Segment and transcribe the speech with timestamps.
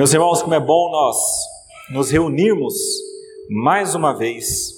[0.00, 1.18] Meus irmãos, como é bom nós
[1.90, 2.72] nos reunirmos
[3.50, 4.72] mais uma vez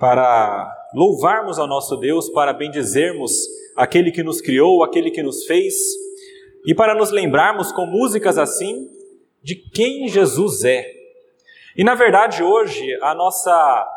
[0.00, 3.30] para louvarmos ao nosso Deus, para bendizermos
[3.76, 5.76] aquele que nos criou, aquele que nos fez,
[6.66, 8.90] e para nos lembrarmos com músicas assim
[9.44, 10.84] de quem Jesus é.
[11.76, 13.88] E na verdade, hoje, a nossa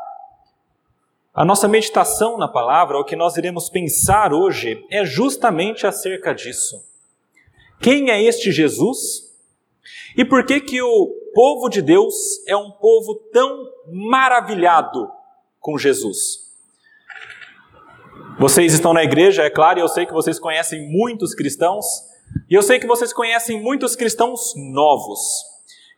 [1.34, 6.76] a nossa meditação na palavra, o que nós iremos pensar hoje, é justamente acerca disso.
[7.80, 9.31] Quem é este Jesus?
[10.16, 12.16] E por que que o povo de Deus
[12.48, 15.10] é um povo tão maravilhado
[15.60, 16.52] com Jesus?
[18.40, 21.86] Vocês estão na igreja, é claro, e eu sei que vocês conhecem muitos cristãos,
[22.50, 25.20] e eu sei que vocês conhecem muitos cristãos novos.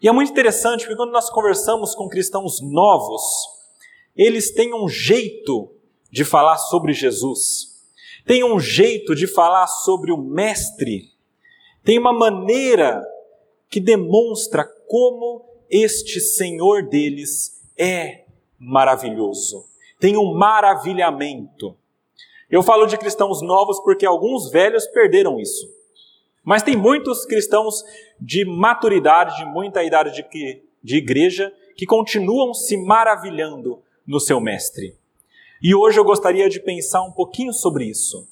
[0.01, 3.21] E é muito interessante porque quando nós conversamos com cristãos novos,
[4.15, 5.71] eles têm um jeito
[6.11, 7.81] de falar sobre Jesus,
[8.25, 11.13] têm um jeito de falar sobre o Mestre,
[11.83, 13.01] tem uma maneira
[13.73, 18.25] que demonstra como este Senhor deles é
[18.59, 19.65] maravilhoso.
[19.99, 21.75] Tem um maravilhamento.
[22.51, 25.67] Eu falo de cristãos novos porque alguns velhos perderam isso.
[26.43, 27.83] Mas tem muitos cristãos
[28.21, 34.95] de maturidade, de muita idade de, de igreja, que continuam se maravilhando no seu mestre.
[35.63, 38.27] E hoje eu gostaria de pensar um pouquinho sobre isso.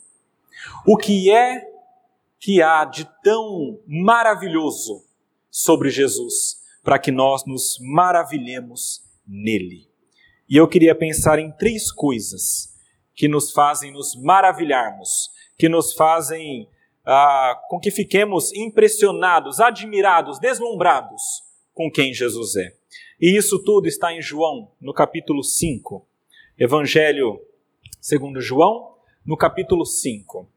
[0.86, 1.68] O que é
[2.40, 5.10] que há de tão maravilhoso
[5.52, 9.88] sobre Jesus, para que nós nos maravilhemos nele?
[10.50, 12.74] E eu queria pensar em três coisas
[13.14, 16.68] que nos fazem nos maravilharmos, que nos fazem
[17.06, 22.76] ah, com que fiquemos impressionados, admirados, deslumbrados com quem Jesus é.
[23.20, 26.06] E isso tudo está em João, no capítulo 5.
[26.58, 27.40] Evangelho
[28.02, 30.50] segundo João, no capítulo 5.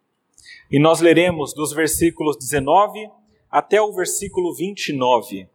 [0.71, 3.11] E nós leremos dos versículos 19
[3.55, 5.49] até o versículo 29.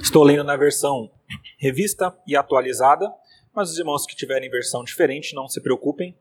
[0.00, 1.10] Estou lendo na versão
[1.58, 3.12] revista e atualizada,
[3.52, 6.16] mas os irmãos que tiverem versão diferente, não se preocupem,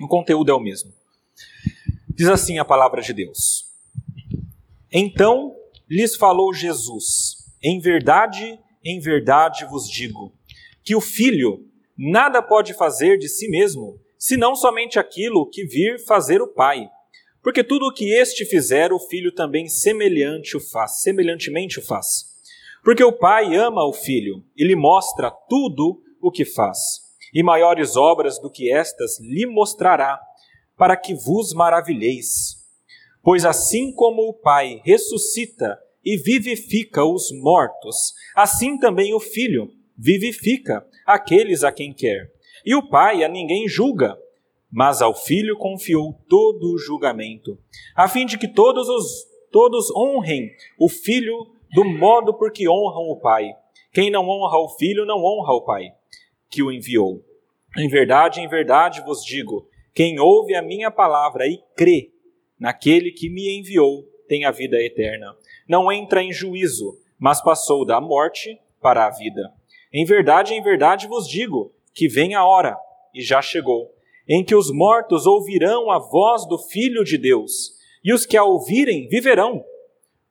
[0.00, 0.90] o conteúdo é o mesmo.
[2.08, 3.70] Diz assim a palavra de Deus:
[4.90, 5.54] Então
[5.88, 10.32] lhes falou Jesus: Em verdade, em verdade vos digo,
[10.82, 16.42] que o filho nada pode fazer de si mesmo, senão somente aquilo que vir fazer
[16.42, 16.88] o Pai.
[17.42, 22.32] Porque tudo o que este fizer, o filho também semelhante o faz, semelhantemente o faz.
[22.82, 26.78] Porque o Pai ama o Filho e lhe mostra tudo o que faz,
[27.34, 30.18] e maiores obras do que estas lhe mostrará,
[30.76, 32.63] para que vos maravilheis.
[33.24, 40.86] Pois assim como o Pai ressuscita e vivifica os mortos, assim também o Filho vivifica
[41.06, 42.30] aqueles a quem quer.
[42.66, 44.14] E o Pai a ninguém julga,
[44.70, 47.58] mas ao Filho confiou todo o julgamento,
[47.96, 51.34] a fim de que todos os todos honrem o Filho
[51.72, 53.54] do modo por que honram o Pai.
[53.92, 55.92] Quem não honra o Filho não honra o Pai,
[56.50, 57.24] que o enviou.
[57.78, 62.13] Em verdade, em verdade vos digo: quem ouve a minha palavra e crê
[62.58, 65.36] naquele que me enviou tem a vida eterna.
[65.68, 69.52] Não entra em juízo, mas passou da morte para a vida.
[69.92, 72.76] Em verdade, em verdade vos digo que vem a hora,
[73.14, 73.94] e já chegou,
[74.28, 78.44] em que os mortos ouvirão a voz do Filho de Deus, e os que a
[78.44, 79.64] ouvirem viverão.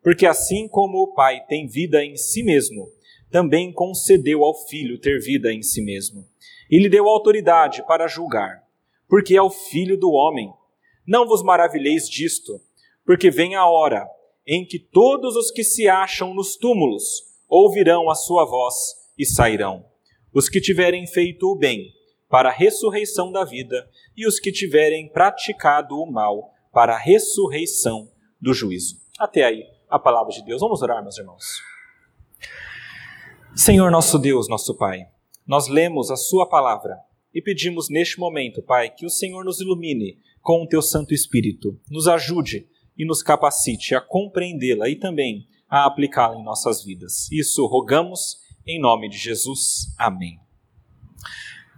[0.01, 2.89] Porque assim como o Pai tem vida em si mesmo,
[3.31, 6.25] também concedeu ao Filho ter vida em si mesmo.
[6.69, 8.63] E lhe deu autoridade para julgar,
[9.07, 10.51] porque é o Filho do homem.
[11.05, 12.61] Não vos maravilheis disto,
[13.05, 14.07] porque vem a hora
[14.47, 18.75] em que todos os que se acham nos túmulos ouvirão a sua voz
[19.17, 19.85] e sairão.
[20.33, 21.93] Os que tiverem feito o bem,
[22.29, 23.87] para a ressurreição da vida,
[24.17, 28.97] e os que tiverem praticado o mal, para a ressurreição do juízo.
[29.19, 30.59] Até aí a palavra de Deus.
[30.59, 31.61] Vamos orar, meus irmãos.
[33.55, 35.07] Senhor nosso Deus, nosso Pai,
[35.45, 36.97] nós lemos a Sua palavra
[37.31, 41.79] e pedimos neste momento, Pai, que o Senhor nos ilumine com o Teu Santo Espírito,
[41.89, 47.27] nos ajude e nos capacite a compreendê-la e também a aplicá-la em nossas vidas.
[47.31, 48.37] Isso rogamos
[48.67, 49.87] em nome de Jesus.
[49.97, 50.37] Amém.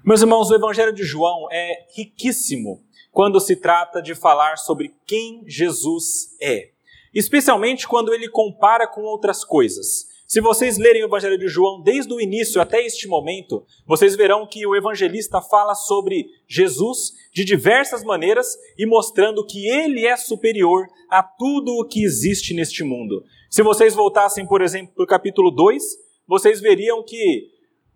[0.03, 5.43] Meus irmãos, o Evangelho de João é riquíssimo quando se trata de falar sobre quem
[5.47, 6.75] Jesus é
[7.15, 10.07] especialmente quando ele compara com outras coisas.
[10.35, 14.45] Se vocês lerem o Evangelho de João desde o início até este momento, vocês verão
[14.45, 20.87] que o evangelista fala sobre Jesus de diversas maneiras e mostrando que ele é superior
[21.09, 23.23] a tudo o que existe neste mundo.
[23.49, 25.81] Se vocês voltassem, por exemplo, para o capítulo 2,
[26.27, 27.47] vocês veriam que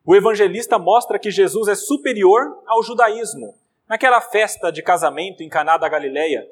[0.05, 3.53] o evangelista mostra que Jesus é superior ao judaísmo.
[3.85, 6.47] Naquela festa de casamento em Caná da Galileia,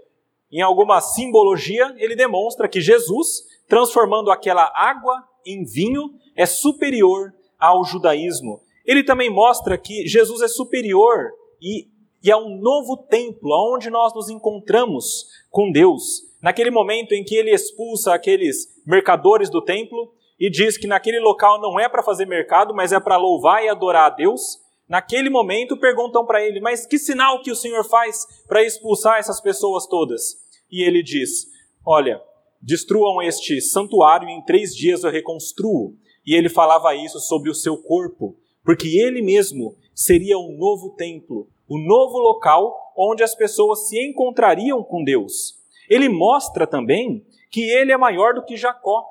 [0.52, 5.24] em alguma simbologia, ele demonstra que Jesus, transformando aquela água
[5.54, 8.62] em vinho, é superior ao judaísmo.
[8.86, 11.88] Ele também mostra que Jesus é superior e,
[12.24, 16.22] e é um novo templo, onde nós nos encontramos com Deus.
[16.42, 21.60] Naquele momento em que ele expulsa aqueles mercadores do templo e diz que naquele local
[21.60, 24.60] não é para fazer mercado, mas é para louvar e adorar a Deus.
[24.88, 29.42] Naquele momento perguntam para ele: Mas que sinal que o Senhor faz para expulsar essas
[29.42, 30.38] pessoas todas?
[30.72, 31.48] E ele diz:
[31.86, 32.22] Olha,
[32.68, 35.96] destruam este santuário e em três dias eu reconstruo.
[36.26, 41.48] E ele falava isso sobre o seu corpo, porque ele mesmo seria um novo templo,
[41.70, 45.56] o um novo local onde as pessoas se encontrariam com Deus.
[45.90, 49.06] Ele mostra também que ele é maior do que Jacó.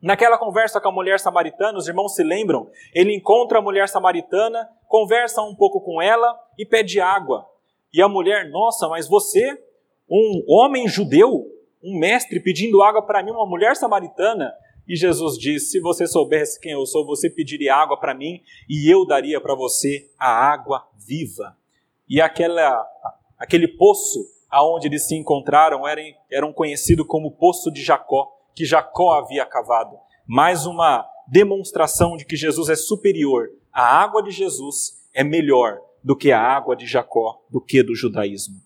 [0.00, 4.68] Naquela conversa com a mulher samaritana, os irmãos se lembram, ele encontra a mulher samaritana,
[4.86, 7.48] conversa um pouco com ela e pede água.
[7.92, 9.58] E a mulher, nossa, mas você,
[10.08, 11.51] um homem judeu,
[11.82, 14.52] um mestre pedindo água para mim, uma mulher samaritana.
[14.86, 18.92] E Jesus diz: Se você soubesse quem eu sou, você pediria água para mim e
[18.92, 21.56] eu daria para você a água viva.
[22.08, 22.86] E aquela,
[23.38, 24.20] aquele poço
[24.52, 29.46] aonde eles se encontraram era, era um conhecido como Poço de Jacó, que Jacó havia
[29.46, 29.96] cavado.
[30.26, 33.48] Mais uma demonstração de que Jesus é superior.
[33.72, 37.94] A água de Jesus é melhor do que a água de Jacó, do que do
[37.94, 38.56] judaísmo.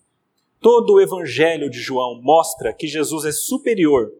[0.59, 4.11] Todo o evangelho de João mostra que Jesus é superior,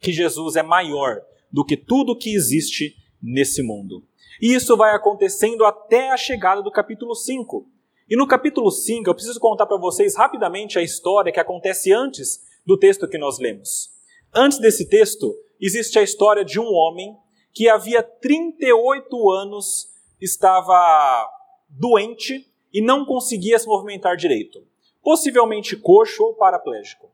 [0.00, 4.04] que Jesus é maior do que tudo que existe nesse mundo.
[4.42, 7.68] E isso vai acontecendo até a chegada do capítulo 5.
[8.08, 12.40] E no capítulo 5, eu preciso contar para vocês rapidamente a história que acontece antes
[12.66, 13.90] do texto que nós lemos.
[14.34, 17.16] Antes desse texto, existe a história de um homem
[17.52, 19.88] que havia 38 anos
[20.20, 21.30] estava
[21.68, 24.66] doente e não conseguia se movimentar direito
[25.06, 27.08] possivelmente coxo ou paraplégico.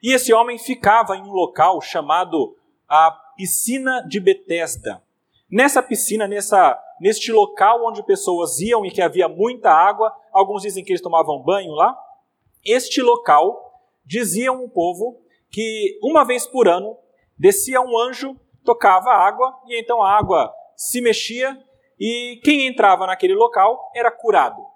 [0.00, 2.56] E esse homem ficava em um local chamado
[2.88, 5.02] a piscina de Betesda.
[5.50, 10.84] Nessa piscina, nessa, neste local onde pessoas iam e que havia muita água, alguns dizem
[10.84, 11.98] que eles tomavam banho lá.
[12.64, 16.96] Este local diziam o povo que uma vez por ano
[17.36, 21.60] descia um anjo, tocava a água e então a água se mexia
[21.98, 24.71] e quem entrava naquele local era curado.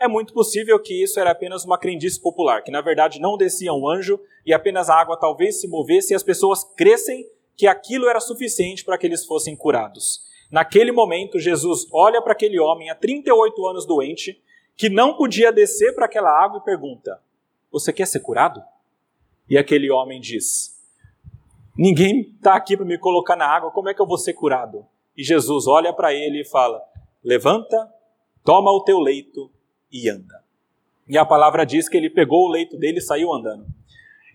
[0.00, 3.72] É muito possível que isso era apenas uma crendice popular, que na verdade não descia
[3.72, 8.08] um anjo e apenas a água talvez se movesse e as pessoas crescem que aquilo
[8.08, 10.22] era suficiente para que eles fossem curados.
[10.52, 14.40] Naquele momento, Jesus olha para aquele homem há 38 anos doente,
[14.76, 17.20] que não podia descer para aquela água e pergunta:
[17.72, 18.62] Você quer ser curado?
[19.50, 20.80] E aquele homem diz:
[21.76, 24.86] Ninguém está aqui para me colocar na água, como é que eu vou ser curado?
[25.16, 26.80] E Jesus olha para ele e fala:
[27.22, 27.92] Levanta,
[28.44, 29.50] toma o teu leito
[29.92, 30.44] e anda.
[31.08, 33.66] E a palavra diz que ele pegou o leito dele e saiu andando.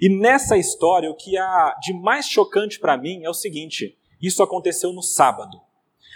[0.02, 4.42] E nessa história, o que há de mais chocante para mim é o seguinte: isso
[4.42, 5.62] aconteceu no sábado.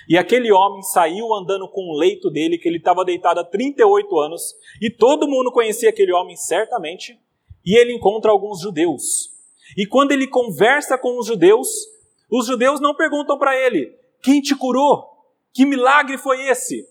[0.09, 4.19] E aquele homem saiu andando com o leito dele, que ele estava deitado há 38
[4.19, 7.19] anos, e todo mundo conhecia aquele homem certamente,
[7.65, 9.29] e ele encontra alguns judeus.
[9.75, 11.67] E quando ele conversa com os judeus,
[12.31, 15.05] os judeus não perguntam para ele: quem te curou?
[15.53, 16.87] Que milagre foi esse?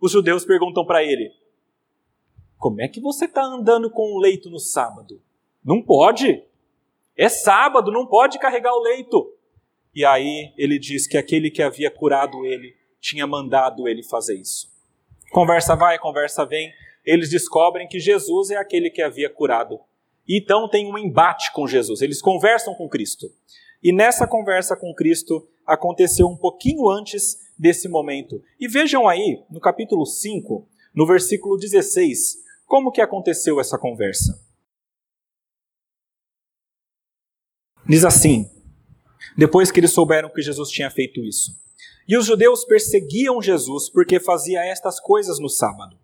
[0.00, 1.30] Os judeus perguntam para ele:
[2.58, 5.22] como é que você está andando com o leito no sábado?
[5.64, 6.42] Não pode.
[7.16, 9.32] É sábado, não pode carregar o leito.
[9.94, 14.68] E aí ele diz que aquele que havia curado ele tinha mandado ele fazer isso.
[15.30, 16.72] Conversa vai, conversa vem.
[17.04, 19.80] Eles descobrem que Jesus é aquele que havia curado.
[20.28, 22.02] Então tem um embate com Jesus.
[22.02, 23.26] Eles conversam com Cristo.
[23.82, 28.42] E nessa conversa com Cristo aconteceu um pouquinho antes desse momento.
[28.58, 34.38] E vejam aí, no capítulo 5, no versículo 16, como que aconteceu essa conversa?
[37.84, 38.48] Diz assim:
[39.36, 41.52] depois que eles souberam que Jesus tinha feito isso.
[42.06, 45.98] E os judeus perseguiam Jesus porque fazia estas coisas no sábado.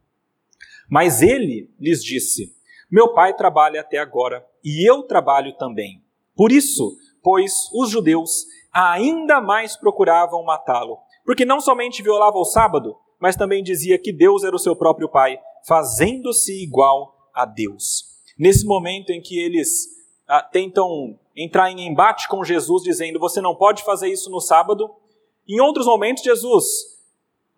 [0.88, 2.56] Mas ele lhes disse:
[2.90, 6.02] Meu pai trabalha até agora e eu trabalho também.
[6.34, 12.96] Por isso, pois os judeus ainda mais procuravam matá-lo, porque não somente violava o sábado,
[13.20, 18.04] mas também dizia que Deus era o seu próprio pai fazendo-se igual a Deus.
[18.38, 19.88] Nesse momento em que eles
[20.26, 24.90] ah, tentam entrar em embate com Jesus, dizendo: Você não pode fazer isso no sábado.
[25.48, 26.64] Em outros momentos, Jesus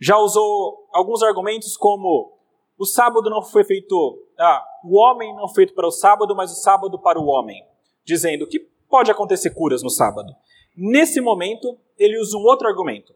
[0.00, 2.32] já usou alguns argumentos como:
[2.78, 6.52] o sábado não foi feito, ah, o homem não foi feito para o sábado, mas
[6.52, 7.64] o sábado para o homem,
[8.04, 10.34] dizendo que pode acontecer curas no sábado.
[10.76, 13.14] Nesse momento, ele usa um outro argumento.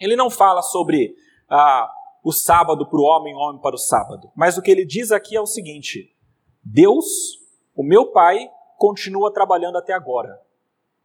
[0.00, 1.14] Ele não fala sobre
[1.48, 1.90] ah,
[2.22, 4.30] o sábado para o homem, o homem para o sábado.
[4.34, 6.14] Mas o que ele diz aqui é o seguinte:
[6.62, 7.40] Deus,
[7.74, 10.40] o meu Pai, continua trabalhando até agora.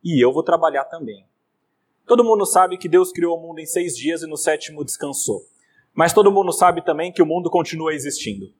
[0.03, 1.25] E eu vou trabalhar também.
[2.07, 5.45] Todo mundo sabe que Deus criou o mundo em seis dias e no sétimo descansou.
[5.93, 8.51] Mas todo mundo sabe também que o mundo continua existindo.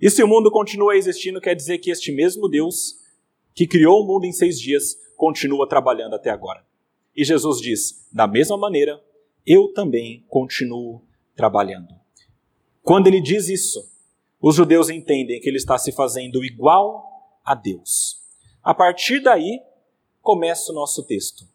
[0.00, 2.96] E se o mundo continua existindo, quer dizer que este mesmo Deus,
[3.54, 6.64] que criou o mundo em seis dias, continua trabalhando até agora.
[7.16, 9.02] E Jesus diz: da mesma maneira,
[9.46, 11.02] eu também continuo
[11.36, 11.94] trabalhando.
[12.82, 13.90] Quando ele diz isso,
[14.40, 18.22] os judeus entendem que ele está se fazendo igual a Deus.
[18.62, 19.60] A partir daí,
[20.20, 21.46] começa o nosso texto.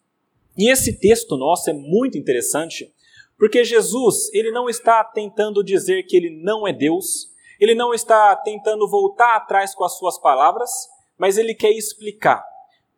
[0.58, 2.94] E esse texto nosso é muito interessante,
[3.38, 8.36] porque Jesus, ele não está tentando dizer que ele não é Deus, ele não está
[8.36, 10.70] tentando voltar atrás com as suas palavras,
[11.18, 12.44] mas ele quer explicar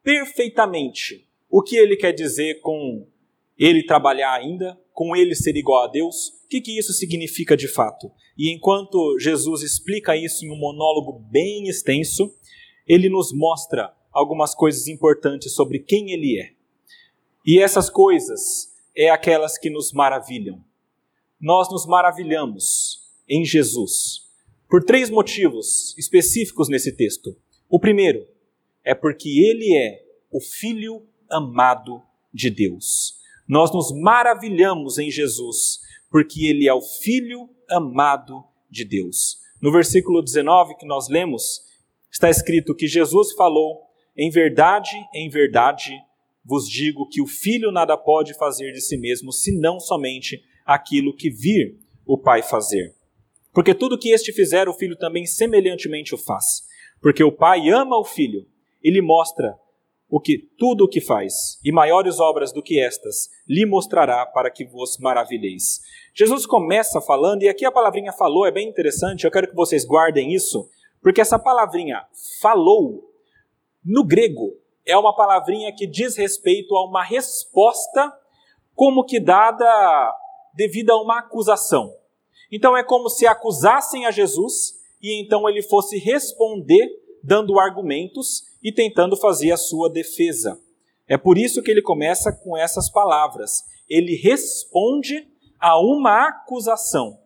[0.04, 3.06] perfeitamente o que ele quer dizer com
[3.58, 8.12] ele trabalhar ainda, com ele ser igual a Deus, que, que isso significa de fato.
[8.38, 12.36] E enquanto Jesus explica isso em um monólogo bem extenso,
[12.86, 16.52] ele nos mostra algumas coisas importantes sobre quem ele é.
[17.48, 20.62] E essas coisas é aquelas que nos maravilham.
[21.40, 24.30] Nós nos maravilhamos em Jesus
[24.70, 27.34] por três motivos específicos nesse texto.
[27.70, 28.28] O primeiro
[28.84, 32.02] é porque ele é o Filho amado
[32.34, 33.21] de Deus.
[33.52, 39.40] Nós nos maravilhamos em Jesus porque ele é o Filho amado de Deus.
[39.62, 41.60] No versículo 19 que nós lemos,
[42.10, 43.82] está escrito que Jesus falou:
[44.16, 45.92] Em verdade, em verdade
[46.46, 51.30] vos digo que o Filho nada pode fazer de si mesmo, senão somente aquilo que
[51.30, 52.96] vir o Pai fazer.
[53.54, 56.64] Porque tudo que este fizer, o filho também semelhantemente o faz.
[57.02, 58.48] Porque o pai ama o filho
[58.82, 59.54] e lhe mostra
[60.12, 64.52] o que tudo o que faz, e maiores obras do que estas lhe mostrará para
[64.52, 65.80] que vos maravilheis.
[66.14, 69.86] Jesus começa falando, e aqui a palavrinha falou é bem interessante, eu quero que vocês
[69.86, 70.70] guardem isso,
[71.02, 72.06] porque essa palavrinha
[72.42, 73.10] falou,
[73.86, 74.52] no grego,
[74.86, 78.12] é uma palavrinha que diz respeito a uma resposta
[78.76, 80.14] como que dada
[80.54, 81.90] devido a uma acusação.
[82.52, 88.72] Então é como se acusassem a Jesus e então ele fosse responder dando argumentos e
[88.72, 90.60] tentando fazer a sua defesa.
[91.08, 93.64] É por isso que ele começa com essas palavras.
[93.90, 95.28] Ele responde
[95.60, 97.20] a uma acusação.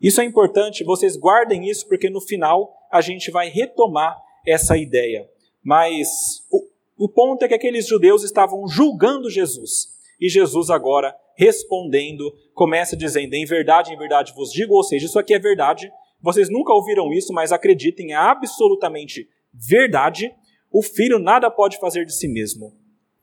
[0.00, 4.16] Isso é importante, vocês guardem isso, porque no final a gente vai retomar
[4.46, 5.28] essa ideia.
[5.62, 6.68] Mas o,
[7.04, 9.88] o ponto é que aqueles judeus estavam julgando Jesus.
[10.20, 15.18] E Jesus agora respondendo, começa dizendo: Em verdade, em verdade vos digo, ou seja, isso
[15.18, 15.90] aqui é verdade.
[16.24, 20.34] Vocês nunca ouviram isso, mas acreditem, é absolutamente verdade.
[20.72, 22.74] O filho nada pode fazer de si mesmo,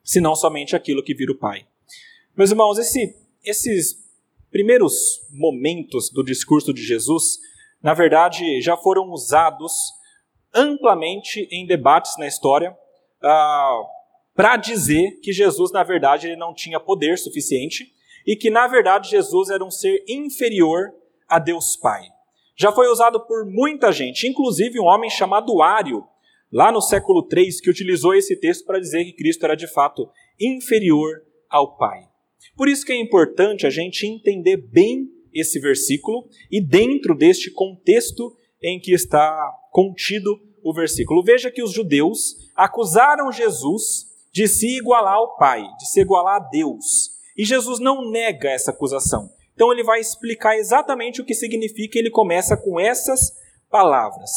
[0.03, 1.65] senão somente aquilo que vira o pai.
[2.37, 3.95] Meus irmãos, esse, esses
[4.51, 7.39] primeiros momentos do discurso de Jesus,
[7.81, 9.73] na verdade, já foram usados
[10.53, 12.77] amplamente em debates na história.
[13.23, 13.81] Ah,
[14.35, 17.91] para dizer que Jesus, na verdade, ele não tinha poder suficiente
[18.27, 20.93] e que, na verdade, Jesus era um ser inferior
[21.27, 22.03] a Deus Pai.
[22.61, 26.03] Já foi usado por muita gente, inclusive um homem chamado Ário,
[26.53, 30.07] lá no século III, que utilizou esse texto para dizer que Cristo era de fato
[30.39, 32.01] inferior ao Pai.
[32.55, 38.31] Por isso que é importante a gente entender bem esse versículo e dentro deste contexto
[38.61, 41.23] em que está contido o versículo.
[41.23, 46.49] Veja que os judeus acusaram Jesus de se igualar ao Pai, de se igualar a
[46.51, 47.09] Deus.
[47.35, 49.31] E Jesus não nega essa acusação.
[49.53, 53.31] Então ele vai explicar exatamente o que significa, ele começa com essas
[53.69, 54.29] palavras.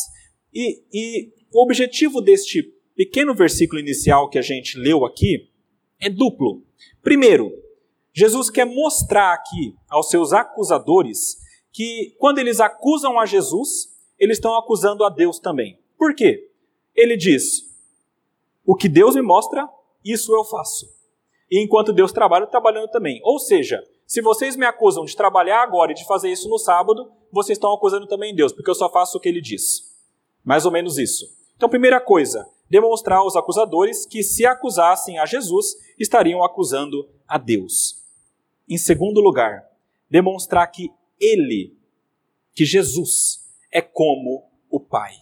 [0.53, 2.63] E, e o objetivo deste
[2.95, 5.51] pequeno versículo inicial que a gente leu aqui
[6.01, 6.63] é duplo.
[7.03, 7.53] Primeiro,
[8.13, 11.37] Jesus quer mostrar aqui aos seus acusadores
[11.73, 15.79] que quando eles acusam a Jesus, eles estão acusando a Deus também.
[15.99, 16.49] Por quê?
[16.95, 17.65] Ele diz:
[18.65, 19.69] O que Deus me mostra,
[20.05, 20.87] isso eu faço.
[21.51, 23.21] E enquanto Deus trabalha, eu trabalhando também.
[23.25, 27.11] Ou seja, se vocês me acusam de trabalhar agora e de fazer isso no sábado,
[27.33, 29.95] vocês estão acusando também Deus, porque eu só faço o que ele diz.
[30.45, 31.27] Mais ou menos isso.
[31.57, 38.03] Então, primeira coisa, demonstrar aos acusadores que se acusassem a Jesus, estariam acusando a Deus.
[38.69, 39.65] Em segundo lugar,
[40.11, 41.77] demonstrar que ele,
[42.53, 45.15] que Jesus, é como o Pai.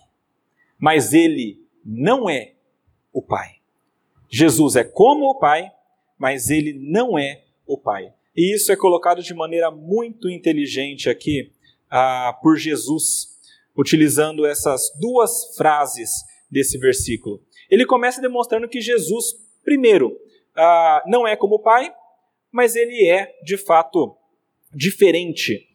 [0.78, 2.54] Mas ele não é
[3.12, 3.56] o Pai.
[4.28, 5.70] Jesus é como o Pai,
[6.18, 8.12] mas ele não é o Pai.
[8.36, 11.52] E isso é colocado de maneira muito inteligente aqui
[11.90, 13.38] ah, por Jesus,
[13.76, 16.10] utilizando essas duas frases
[16.50, 17.42] desse versículo.
[17.70, 19.34] Ele começa demonstrando que Jesus,
[19.64, 20.18] primeiro,
[20.56, 21.92] ah, não é como o Pai,
[22.50, 24.16] mas ele é, de fato,
[24.74, 25.66] diferente.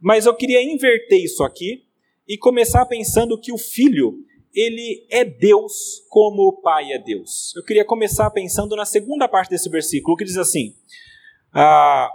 [0.00, 1.84] Mas eu queria inverter isso aqui
[2.28, 7.54] e começar pensando que o filho, ele é Deus como o pai é Deus.
[7.54, 10.74] Eu queria começar pensando na segunda parte desse versículo, que diz assim:
[11.58, 12.10] ah,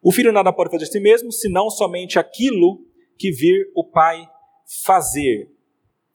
[0.00, 2.84] O filho nada pode fazer de si mesmo, senão somente aquilo
[3.18, 4.28] que vir o pai
[4.84, 5.50] fazer.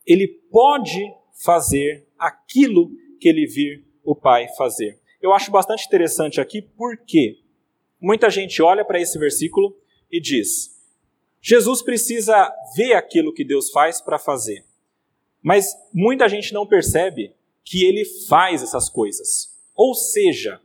[0.05, 4.99] Ele pode fazer aquilo que ele vir o pai fazer.
[5.21, 7.37] Eu acho bastante interessante aqui porque
[7.99, 9.75] muita gente olha para esse versículo
[10.11, 10.75] e diz:
[11.41, 14.65] Jesus precisa ver aquilo que Deus faz para fazer.
[15.41, 17.33] Mas muita gente não percebe
[17.63, 19.55] que ele faz essas coisas.
[19.75, 20.59] Ou seja,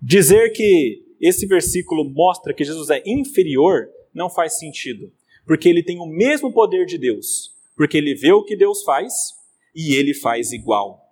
[0.00, 5.12] dizer que esse versículo mostra que Jesus é inferior não faz sentido,
[5.46, 9.34] porque ele tem o mesmo poder de Deus, porque ele vê o que Deus faz
[9.74, 11.04] e ele faz igual.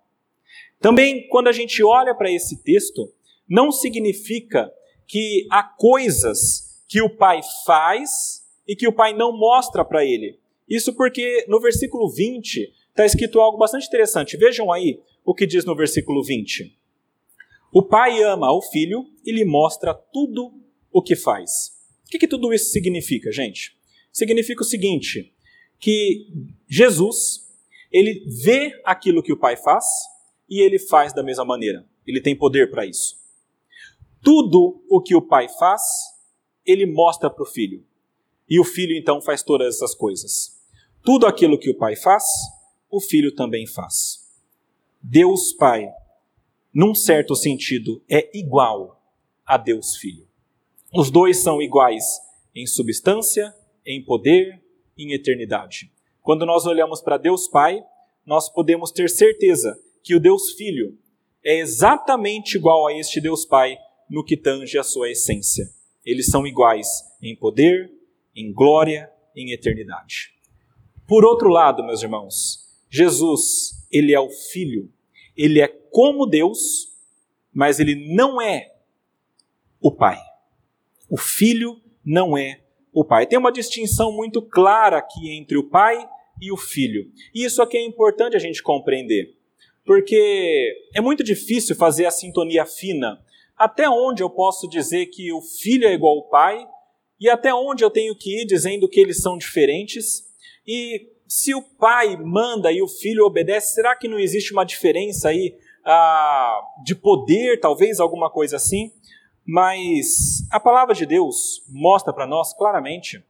[0.79, 3.11] Também, quando a gente olha para esse texto,
[3.49, 4.71] não significa
[5.07, 10.37] que há coisas que o pai faz e que o pai não mostra para ele.
[10.69, 14.37] Isso porque no versículo 20 está escrito algo bastante interessante.
[14.37, 16.77] Vejam aí o que diz no versículo 20.
[17.77, 20.51] O pai ama o filho e lhe mostra tudo
[20.91, 21.77] o que faz.
[22.07, 23.77] O que, que tudo isso significa, gente?
[24.11, 25.31] Significa o seguinte:
[25.77, 26.27] que
[26.67, 27.47] Jesus
[27.91, 29.85] ele vê aquilo que o pai faz
[30.49, 31.87] e ele faz da mesma maneira.
[32.07, 33.15] Ele tem poder para isso.
[34.23, 35.83] Tudo o que o pai faz,
[36.65, 37.85] ele mostra para o filho.
[38.49, 40.59] E o filho então faz todas essas coisas.
[41.03, 42.25] Tudo aquilo que o pai faz,
[42.89, 44.27] o filho também faz.
[44.99, 45.87] Deus Pai,
[46.77, 49.01] num certo sentido, é igual
[49.43, 50.27] a Deus Filho.
[50.93, 52.03] Os dois são iguais
[52.53, 53.51] em substância,
[53.83, 54.61] em poder,
[54.95, 55.91] em eternidade.
[56.21, 57.83] Quando nós olhamos para Deus Pai,
[58.23, 60.95] nós podemos ter certeza que o Deus Filho
[61.43, 63.75] é exatamente igual a este Deus Pai
[64.07, 65.67] no que tange a sua essência.
[66.05, 66.87] Eles são iguais
[67.19, 67.91] em poder,
[68.35, 70.31] em glória, em eternidade.
[71.07, 74.91] Por outro lado, meus irmãos, Jesus, ele é o Filho,
[75.37, 76.87] ele é como Deus,
[77.53, 78.73] mas ele não é
[79.79, 80.19] o Pai.
[81.09, 83.27] O Filho não é o Pai.
[83.27, 86.07] Tem uma distinção muito clara aqui entre o Pai
[86.41, 87.11] e o Filho.
[87.33, 89.37] E isso aqui é importante a gente compreender
[89.87, 93.17] porque é muito difícil fazer a sintonia fina.
[93.55, 96.67] Até onde eu posso dizer que o filho é igual ao pai,
[97.19, 100.25] e até onde eu tenho que ir dizendo que eles são diferentes?
[100.67, 105.29] E se o pai manda e o filho obedece, será que não existe uma diferença
[105.29, 108.91] aí ah, de poder, talvez alguma coisa assim?
[109.45, 113.23] Mas a palavra de Deus mostra para nós claramente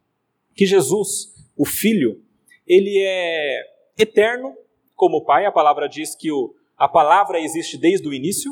[0.56, 2.20] que Jesus, o Filho,
[2.66, 3.62] ele é
[3.98, 4.56] eterno
[4.96, 5.46] como Pai.
[5.46, 8.52] A palavra diz que o, a palavra existe desde o início,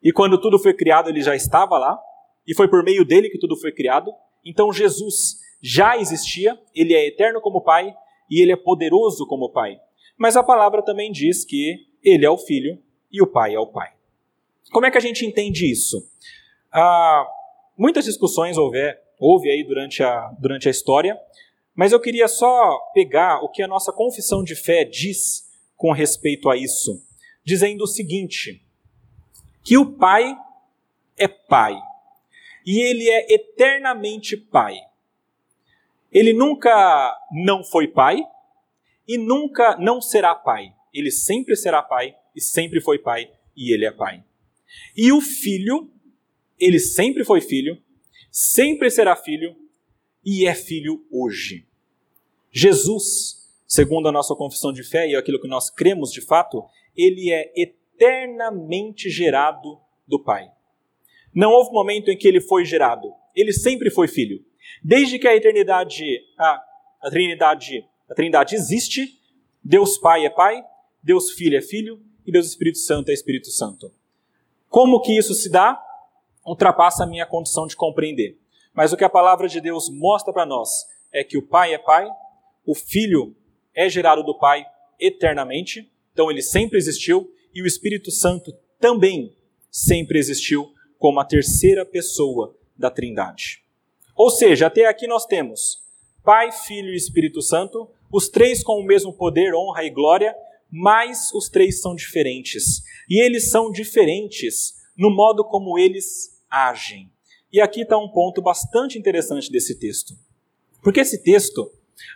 [0.00, 2.00] e quando tudo foi criado, ele já estava lá,
[2.46, 4.12] e foi por meio dele que tudo foi criado.
[4.44, 7.94] Então Jesus já existia, ele é eterno como Pai
[8.30, 9.78] e ele é poderoso como Pai.
[10.16, 12.78] Mas a palavra também diz que ele é o Filho
[13.10, 13.92] e o Pai é o Pai.
[14.70, 16.08] Como é que a gente entende isso?
[16.72, 17.26] Ah,
[17.76, 18.78] muitas discussões houve,
[19.18, 21.18] houve aí durante a, durante a história,
[21.74, 26.48] mas eu queria só pegar o que a nossa confissão de fé diz com respeito
[26.48, 27.02] a isso,
[27.44, 28.64] dizendo o seguinte:
[29.64, 30.36] que o Pai
[31.16, 31.76] é Pai
[32.64, 34.76] e ele é eternamente Pai.
[36.12, 38.22] Ele nunca não foi Pai
[39.08, 40.74] e nunca não será Pai.
[40.92, 44.22] Ele sempre será Pai e sempre foi Pai e ele é Pai.
[44.96, 45.90] E o Filho,
[46.58, 47.80] ele sempre foi Filho,
[48.30, 49.56] sempre será Filho
[50.24, 51.66] e é Filho hoje.
[52.50, 56.62] Jesus segundo a nossa confissão de fé e aquilo que nós cremos de fato,
[56.94, 60.46] ele é eternamente gerado do Pai.
[61.34, 63.14] Não houve momento em que ele foi gerado.
[63.34, 64.44] Ele sempre foi filho.
[64.82, 66.04] Desde que a eternidade,
[66.38, 66.62] a,
[67.02, 69.20] a Trindade, a Trindade existe,
[69.62, 70.64] Deus Pai é Pai,
[71.02, 73.92] Deus Filho é Filho e Deus Espírito Santo é Espírito Santo.
[74.68, 75.80] Como que isso se dá?
[76.46, 78.38] Ultrapassa a minha condição de compreender.
[78.72, 81.78] Mas o que a palavra de Deus mostra para nós é que o Pai é
[81.78, 82.08] Pai,
[82.64, 83.36] o Filho
[83.74, 84.64] é gerado do Pai
[84.98, 89.36] eternamente, então ele sempre existiu, e o Espírito Santo também
[89.70, 93.62] sempre existiu como a terceira pessoa da Trindade.
[94.14, 95.82] Ou seja, até aqui nós temos
[96.24, 100.36] Pai, Filho e Espírito Santo, os três com o mesmo poder, honra e glória,
[100.70, 102.82] mas os três são diferentes.
[103.08, 107.10] E eles são diferentes no modo como eles agem.
[107.52, 110.14] E aqui está um ponto bastante interessante desse texto.
[110.82, 111.70] Porque esse texto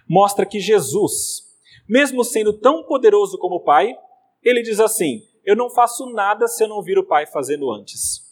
[0.09, 1.55] mostra que Jesus,
[1.89, 3.95] mesmo sendo tão poderoso como o Pai,
[4.43, 8.23] ele diz assim: Eu não faço nada se eu não vir o Pai fazendo antes.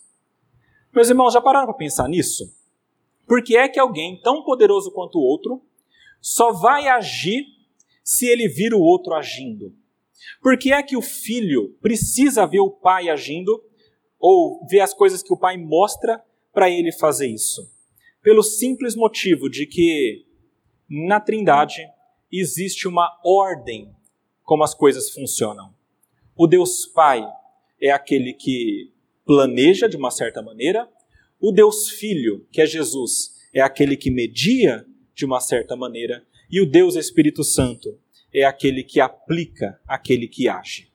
[0.92, 2.44] Meus irmãos, já pararam para pensar nisso?
[3.26, 5.62] Por que é que alguém tão poderoso quanto o outro
[6.20, 7.46] só vai agir
[8.02, 9.74] se ele vir o outro agindo?
[10.42, 13.62] Por que é que o filho precisa ver o pai agindo
[14.18, 17.70] ou ver as coisas que o pai mostra para ele fazer isso?
[18.22, 20.24] Pelo simples motivo de que
[20.88, 21.86] na Trindade
[22.30, 23.94] existe uma ordem
[24.42, 25.74] como as coisas funcionam.
[26.36, 27.26] O Deus Pai
[27.80, 28.92] é aquele que
[29.24, 30.88] planeja de uma certa maneira,
[31.46, 36.58] o Deus Filho, que é Jesus, é aquele que media de uma certa maneira, e
[36.58, 37.98] o Deus Espírito Santo
[38.32, 40.90] é aquele que aplica, aquele que age.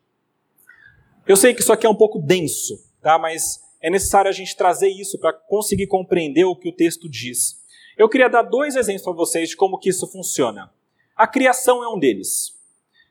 [1.27, 3.19] Eu sei que isso aqui é um pouco denso, tá?
[3.19, 7.63] Mas é necessário a gente trazer isso para conseguir compreender o que o texto diz.
[7.95, 10.73] Eu queria dar dois exemplos para vocês de como que isso funciona.
[11.15, 12.57] A criação é um deles.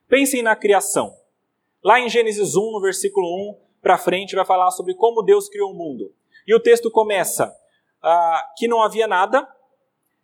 [0.09, 1.17] Pensem na criação.
[1.85, 5.71] Lá em Gênesis 1, no versículo 1 para frente, vai falar sobre como Deus criou
[5.71, 6.13] o mundo.
[6.49, 7.55] E o texto começa
[8.03, 9.47] ah, que não havia nada,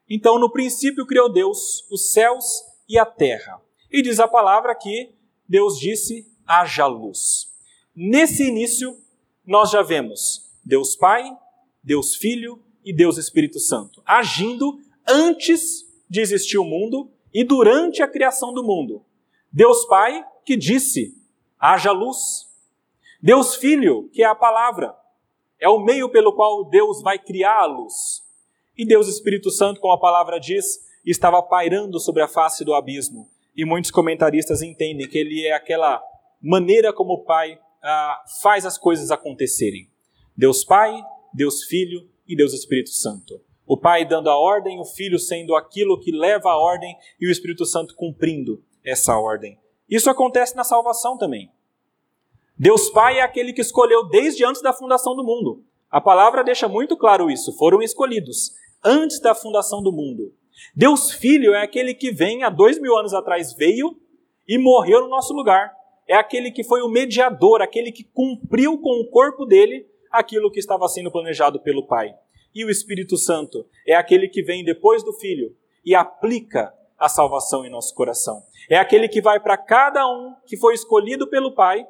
[0.08, 3.60] então no princípio criou Deus os céus e a terra.
[3.92, 5.14] E diz a palavra que
[5.46, 7.52] Deus disse: haja luz.
[7.94, 8.98] Nesse início,
[9.46, 11.30] nós já vemos Deus Pai,
[11.82, 18.08] Deus Filho e Deus Espírito Santo agindo antes de existir o mundo e durante a
[18.08, 19.04] criação do mundo.
[19.52, 21.14] Deus Pai que disse:
[21.60, 22.50] haja luz.
[23.22, 25.03] Deus Filho, que é a palavra,
[25.64, 27.18] é o meio pelo qual Deus vai
[27.66, 28.22] luz.
[28.76, 33.30] E Deus Espírito Santo, como a palavra diz, estava pairando sobre a face do abismo.
[33.56, 36.02] E muitos comentaristas entendem que ele é aquela
[36.42, 39.88] maneira como o Pai ah, faz as coisas acontecerem.
[40.36, 43.40] Deus Pai, Deus Filho e Deus Espírito Santo.
[43.66, 47.30] O Pai dando a ordem, o Filho sendo aquilo que leva a ordem e o
[47.30, 49.58] Espírito Santo cumprindo essa ordem.
[49.88, 51.50] Isso acontece na salvação também.
[52.56, 55.64] Deus Pai é aquele que escolheu desde antes da fundação do mundo.
[55.90, 57.56] A palavra deixa muito claro isso.
[57.56, 58.52] Foram escolhidos
[58.84, 60.32] antes da fundação do mundo.
[60.74, 63.96] Deus Filho é aquele que vem há dois mil anos atrás veio
[64.46, 65.72] e morreu no nosso lugar.
[66.06, 70.60] É aquele que foi o mediador, aquele que cumpriu com o corpo dele aquilo que
[70.60, 72.14] estava sendo planejado pelo Pai.
[72.54, 77.66] E o Espírito Santo é aquele que vem depois do Filho e aplica a salvação
[77.66, 78.42] em nosso coração.
[78.70, 81.84] É aquele que vai para cada um que foi escolhido pelo Pai,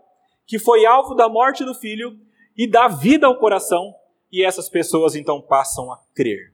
[0.46, 2.18] que foi alvo da morte do Filho,
[2.56, 3.94] e dá vida ao coração,
[4.30, 6.52] e essas pessoas então passam a crer.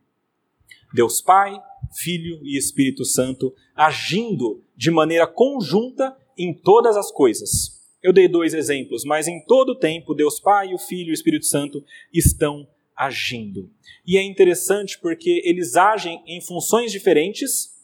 [0.92, 1.60] Deus Pai,
[1.92, 7.80] Filho e Espírito Santo agindo de maneira conjunta em todas as coisas.
[8.02, 11.14] Eu dei dois exemplos, mas em todo o tempo, Deus Pai, o Filho e o
[11.14, 13.70] Espírito Santo estão agindo.
[14.06, 17.74] E é interessante porque eles agem em funções diferentes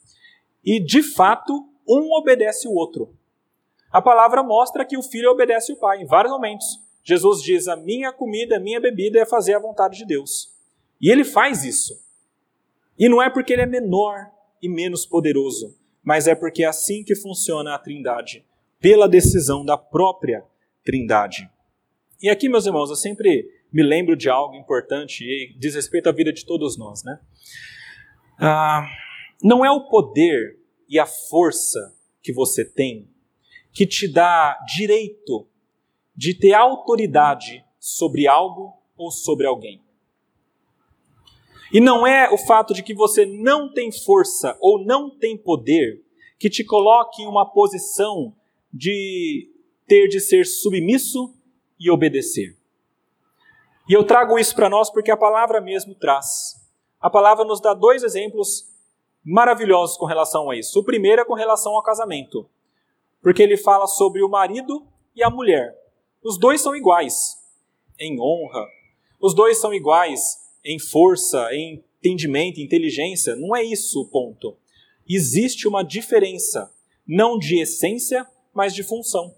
[0.65, 1.53] e, de fato,
[1.87, 3.15] um obedece o outro.
[3.97, 6.67] A palavra mostra que o filho obedece o pai em vários momentos.
[7.03, 10.55] Jesus diz: A minha comida, a minha bebida é fazer a vontade de Deus.
[11.01, 11.99] E ele faz isso.
[12.99, 14.31] E não é porque ele é menor
[14.61, 18.45] e menos poderoso, mas é porque é assim que funciona a Trindade,
[18.79, 20.45] pela decisão da própria
[20.85, 21.51] Trindade.
[22.21, 26.13] E aqui, meus irmãos, eu sempre me lembro de algo importante e diz respeito à
[26.13, 27.19] vida de todos nós, né?
[28.39, 28.87] Ah,
[29.43, 33.09] não é o poder e a força que você tem
[33.77, 35.47] que te dá direito
[36.17, 39.85] de ter autoridade sobre algo ou sobre alguém.
[41.71, 46.03] E não é o fato de que você não tem força ou não tem poder
[46.39, 48.35] que te coloque em uma posição
[48.73, 49.53] de
[49.87, 51.35] ter de ser submisso
[51.79, 52.57] e obedecer.
[53.87, 56.55] E eu trago isso para nós porque a palavra mesmo traz.
[56.99, 58.75] A palavra nos dá dois exemplos
[59.23, 60.81] maravilhosos com relação a isso.
[60.81, 62.49] O primeiro é com relação ao casamento,
[63.27, 65.75] porque ele fala sobre o marido e a mulher.
[66.23, 67.37] Os dois são iguais
[67.99, 68.65] em honra,
[69.21, 73.35] os dois são iguais em força, em entendimento, inteligência.
[73.35, 74.57] Não é isso o ponto.
[75.09, 76.73] Existe uma diferença,
[77.05, 79.35] não de essência, mas de função.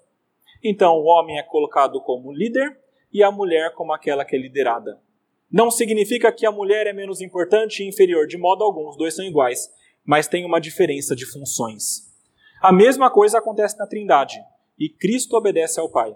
[0.63, 2.79] Então, o homem é colocado como líder
[3.11, 5.01] e a mulher como aquela que é liderada.
[5.51, 9.15] Não significa que a mulher é menos importante e inferior, de modo algum, os dois
[9.15, 9.71] são iguais,
[10.05, 12.08] mas tem uma diferença de funções.
[12.61, 14.43] A mesma coisa acontece na Trindade,
[14.79, 16.15] e Cristo obedece ao Pai,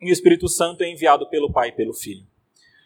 [0.00, 2.26] e o Espírito Santo é enviado pelo Pai e pelo Filho.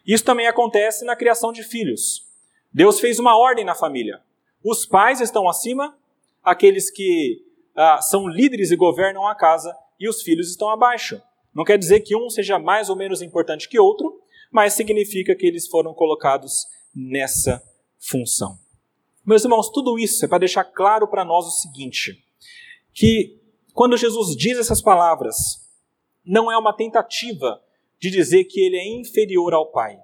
[0.06, 2.24] Isso também acontece na criação de filhos.
[2.72, 4.20] Deus fez uma ordem na família.
[4.62, 5.98] Os pais estão acima,
[6.44, 7.44] aqueles que
[7.74, 11.20] ah, são líderes e governam a casa, e os filhos estão abaixo.
[11.52, 14.20] Não quer dizer que um seja mais ou menos importante que outro,
[14.52, 17.60] mas significa que eles foram colocados nessa
[17.98, 18.58] função.
[19.24, 22.24] Meus irmãos, tudo isso é para deixar claro para nós o seguinte:
[22.96, 23.38] que
[23.74, 25.36] quando Jesus diz essas palavras,
[26.24, 27.62] não é uma tentativa
[28.00, 30.00] de dizer que ele é inferior ao Pai.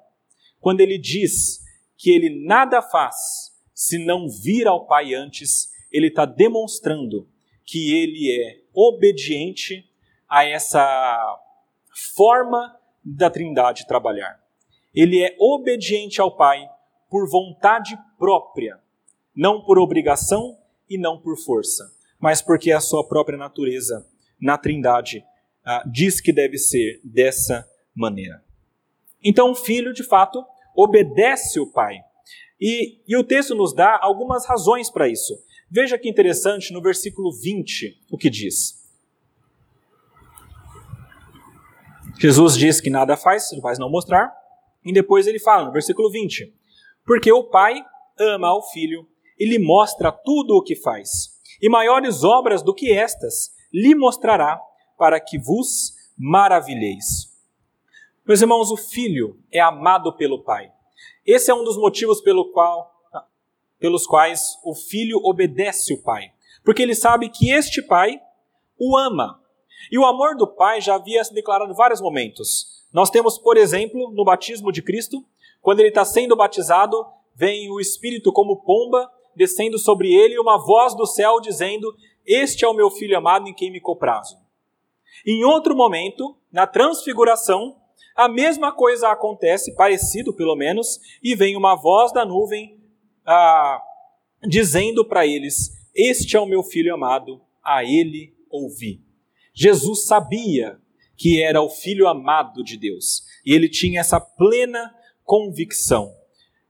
[0.60, 1.60] quando ele diz
[1.96, 7.28] que ele nada faz se não vir ao Pai antes, ele está demonstrando
[7.64, 9.90] que ele é obediente
[10.28, 11.40] a essa
[12.14, 14.40] forma da Trindade trabalhar.
[14.94, 16.68] Ele é obediente ao Pai
[17.10, 18.78] por vontade própria,
[19.34, 20.56] não por obrigação
[20.88, 21.90] e não por força,
[22.22, 24.06] mas porque a sua própria natureza
[24.40, 25.24] na Trindade
[25.64, 28.42] ah, diz que deve ser dessa maneira.
[29.24, 31.98] Então, o filho, de fato, obedece o pai.
[32.60, 35.34] E, e o texto nos dá algumas razões para isso.
[35.68, 38.80] Veja que interessante no versículo 20 o que diz.
[42.20, 44.32] Jesus diz que nada faz, se faz não mostrar,
[44.84, 46.54] e depois ele fala no versículo 20:
[47.04, 47.84] Porque o pai
[48.18, 49.08] ama ao filho
[49.38, 51.31] e lhe mostra tudo o que faz,
[51.62, 54.60] e maiores obras do que estas lhe mostrará,
[54.98, 57.32] para que vos maravilheis.
[58.26, 60.70] Meus irmãos, o filho é amado pelo pai.
[61.24, 62.92] Esse é um dos motivos pelo qual,
[63.78, 66.32] pelos quais o filho obedece o pai.
[66.64, 68.20] Porque ele sabe que este pai
[68.78, 69.40] o ama.
[69.90, 72.86] E o amor do pai já havia se declarado em vários momentos.
[72.92, 75.24] Nós temos, por exemplo, no batismo de Cristo,
[75.60, 80.94] quando ele está sendo batizado, vem o Espírito como pomba descendo sobre ele uma voz
[80.94, 81.94] do céu dizendo:
[82.26, 84.36] Este é o meu filho amado em quem me coprazo.
[85.26, 87.76] Em outro momento, na transfiguração,
[88.16, 92.80] a mesma coisa acontece, parecido pelo menos, e vem uma voz da nuvem
[93.24, 93.80] ah,
[94.42, 99.00] dizendo para eles: Este é o meu filho amado, a ele ouvi.
[99.54, 100.78] Jesus sabia
[101.16, 106.14] que era o filho amado de Deus e ele tinha essa plena convicção.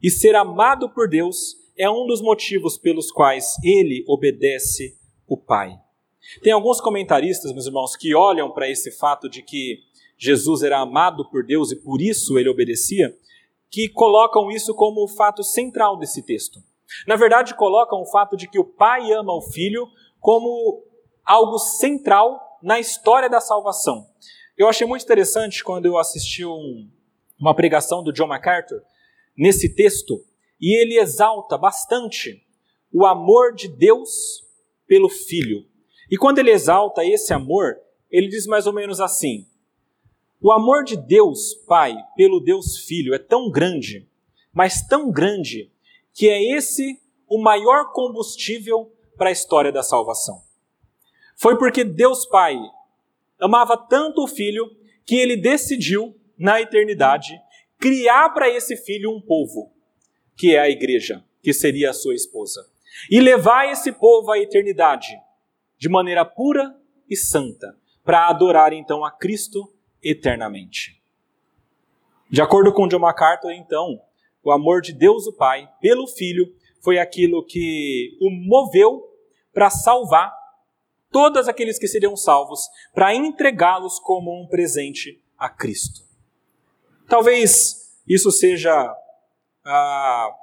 [0.03, 5.79] E ser amado por Deus é um dos motivos pelos quais ele obedece o Pai.
[6.43, 9.81] Tem alguns comentaristas, meus irmãos, que olham para esse fato de que
[10.17, 13.17] Jesus era amado por Deus e por isso ele obedecia,
[13.71, 16.63] que colocam isso como o fato central desse texto.
[17.07, 19.89] Na verdade, colocam o fato de que o pai ama o filho
[20.21, 20.85] como
[21.25, 24.07] algo central na história da salvação.
[24.57, 26.89] Eu achei muito interessante quando eu assisti um,
[27.41, 28.83] uma pregação do John MacArthur
[29.37, 30.23] nesse texto,
[30.63, 32.47] e ele exalta bastante
[32.93, 34.47] o amor de Deus
[34.87, 35.67] pelo filho.
[36.09, 39.47] E quando ele exalta esse amor, ele diz mais ou menos assim:
[40.41, 44.09] o amor de Deus Pai pelo Deus Filho é tão grande,
[44.53, 45.73] mas tão grande,
[46.15, 50.43] que é esse o maior combustível para a história da salvação.
[51.37, 52.57] Foi porque Deus Pai
[53.41, 57.41] amava tanto o Filho que ele decidiu, na eternidade,
[57.79, 59.72] criar para esse filho um povo,
[60.43, 62.69] que é a igreja, que seria a sua esposa,
[63.09, 65.17] e levar esse povo à eternidade
[65.79, 66.77] de maneira pura
[67.09, 71.01] e santa, para adorar então a Cristo eternamente.
[72.29, 74.03] De acordo com John MacArthur, então,
[74.43, 79.01] o amor de Deus o Pai pelo Filho foi aquilo que o moveu
[79.55, 80.35] para salvar
[81.13, 86.01] todos aqueles que seriam salvos, para entregá-los como um presente a Cristo.
[87.09, 88.93] Talvez isso seja
[89.65, 90.35] ah,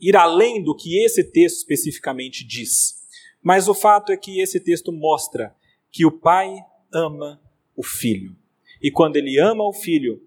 [0.00, 3.02] ir além do que esse texto especificamente diz,
[3.42, 5.54] mas o fato é que esse texto mostra
[5.90, 6.56] que o Pai
[6.92, 7.40] ama
[7.76, 8.36] o Filho.
[8.84, 10.22] E quando ele ama o filho,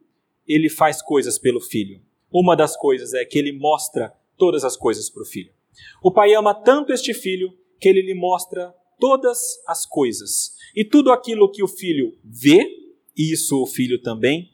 [0.48, 2.02] ele faz coisas pelo filho.
[2.32, 5.52] Uma das coisas é que ele mostra todas as coisas para o filho.
[6.02, 10.56] O pai ama tanto este filho que ele lhe mostra todas as coisas.
[10.76, 12.68] E tudo aquilo que o filho vê,
[13.16, 14.52] isso o filho também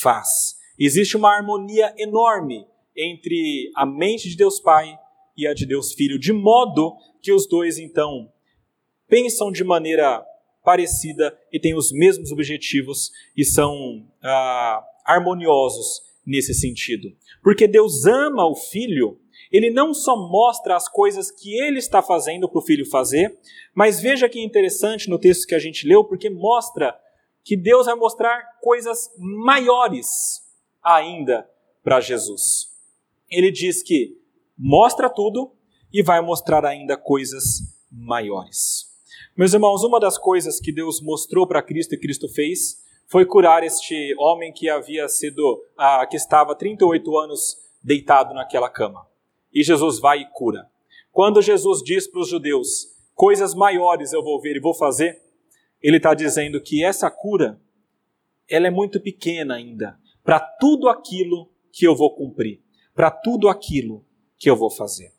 [0.00, 0.56] faz.
[0.78, 2.66] Existe uma harmonia enorme
[3.00, 4.98] entre a mente de Deus Pai
[5.36, 8.30] e a de Deus Filho, de modo que os dois então
[9.08, 10.24] pensam de maneira
[10.62, 17.08] parecida e têm os mesmos objetivos e são ah, harmoniosos nesse sentido.
[17.42, 19.18] Porque Deus ama o filho,
[19.50, 23.36] ele não só mostra as coisas que ele está fazendo para o filho fazer,
[23.74, 26.96] mas veja que interessante no texto que a gente leu, porque mostra
[27.42, 30.42] que Deus vai mostrar coisas maiores
[30.82, 31.48] ainda
[31.82, 32.68] para Jesus.
[33.30, 34.18] Ele diz que
[34.58, 35.52] mostra tudo
[35.92, 38.90] e vai mostrar ainda coisas maiores.
[39.36, 43.64] Meus irmãos, uma das coisas que Deus mostrou para Cristo e Cristo fez foi curar
[43.64, 49.06] este homem que havia sido, ah, que estava 38 anos deitado naquela cama.
[49.52, 50.68] E Jesus vai e cura.
[51.10, 55.20] Quando Jesus diz para os judeus, coisas maiores eu vou ver e vou fazer,
[55.82, 57.60] ele está dizendo que essa cura,
[58.48, 62.62] ela é muito pequena ainda, para tudo aquilo que eu vou cumprir,
[63.00, 64.04] para tudo aquilo
[64.36, 65.10] que eu vou fazer.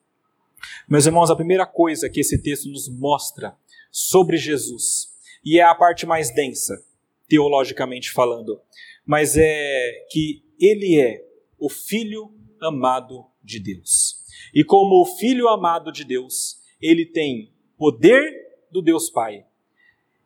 [0.87, 3.57] Meus irmãos, a primeira coisa que esse texto nos mostra
[3.89, 5.07] sobre Jesus.
[5.43, 6.79] E é a parte mais densa,
[7.27, 8.61] teologicamente falando.
[9.03, 11.25] Mas é que ele é
[11.57, 14.23] o Filho amado de Deus.
[14.53, 18.31] E como o Filho amado de Deus, ele tem poder
[18.71, 19.43] do Deus Pai.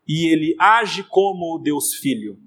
[0.05, 2.37] E ele age como o Deus Filho,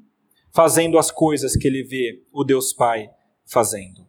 [0.53, 3.11] fazendo as coisas que ele vê o Deus Pai
[3.47, 4.08] fazendo.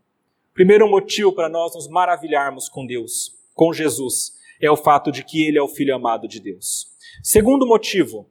[0.59, 5.47] Primeiro motivo para nós nos maravilharmos com Deus, com Jesus, é o fato de que
[5.47, 6.93] ele é o Filho amado de Deus.
[7.23, 8.29] Segundo motivo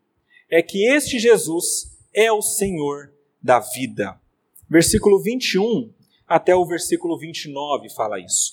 [0.51, 4.21] é que este Jesus é o Senhor da vida.
[4.69, 5.91] Versículo 21
[6.27, 8.53] até o versículo 29 fala isso.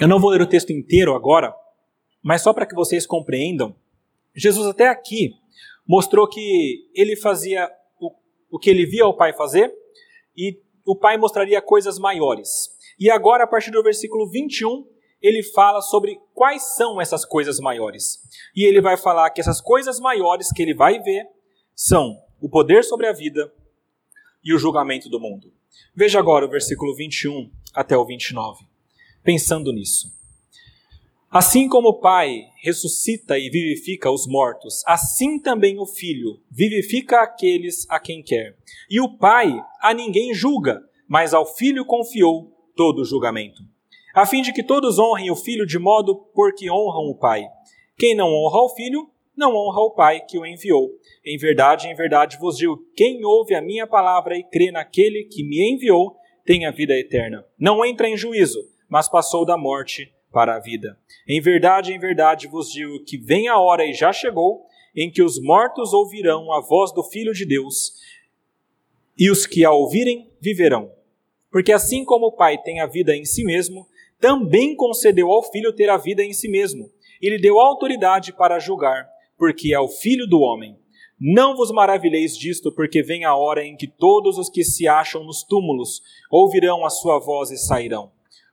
[0.00, 1.54] Eu não vou ler o texto inteiro agora,
[2.20, 3.76] mas só para que vocês compreendam,
[4.34, 5.36] Jesus até aqui
[5.86, 8.10] mostrou que ele fazia o,
[8.50, 9.80] o que ele via o Pai fazer
[10.36, 12.70] e o Pai mostraria coisas maiores.
[12.98, 14.86] E agora, a partir do versículo 21,
[15.20, 18.18] ele fala sobre quais são essas coisas maiores.
[18.54, 21.26] E ele vai falar que essas coisas maiores que ele vai ver
[21.74, 23.52] são o poder sobre a vida
[24.44, 25.52] e o julgamento do mundo.
[25.94, 28.72] Veja agora o versículo 21 até o 29
[29.22, 30.21] pensando nisso.
[31.32, 37.88] Assim como o Pai ressuscita e vivifica os mortos, assim também o Filho vivifica aqueles
[37.88, 38.54] a quem quer.
[38.90, 43.62] E o Pai a ninguém julga, mas ao Filho confiou todo o julgamento,
[44.14, 47.46] a fim de que todos honrem o Filho de modo por que honram o Pai.
[47.96, 50.90] Quem não honra o Filho, não honra o Pai que o enviou.
[51.24, 55.42] Em verdade, em verdade vos digo: quem ouve a minha palavra e crê naquele que
[55.42, 56.14] me enviou,
[56.44, 57.42] tem a vida eterna.
[57.58, 60.98] Não entra em juízo mas passou da morte para a vida.
[61.28, 64.66] Em verdade, em verdade vos digo que vem a hora e já chegou
[64.96, 67.94] em que os mortos ouvirão a voz do Filho de Deus,
[69.16, 70.90] e os que a ouvirem viverão.
[71.50, 73.86] Porque assim como o Pai tem a vida em si mesmo,
[74.18, 76.90] também concedeu ao Filho ter a vida em si mesmo,
[77.20, 80.76] e lhe deu autoridade para julgar, porque é o Filho do homem.
[81.18, 85.22] Não vos maravilheis disto, porque vem a hora em que todos os que se acham
[85.22, 88.10] nos túmulos ouvirão a sua voz e sairão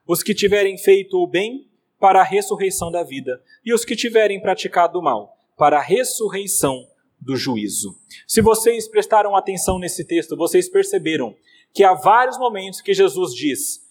[0.09, 1.68] os que tiverem feito o bem
[1.99, 6.87] para a ressurreição da vida, e os que tiverem praticado o mal para a ressurreição
[7.19, 7.99] do juízo.
[8.25, 11.35] Se vocês prestaram atenção nesse texto, vocês perceberam
[11.73, 13.85] que há vários momentos que Jesus diz: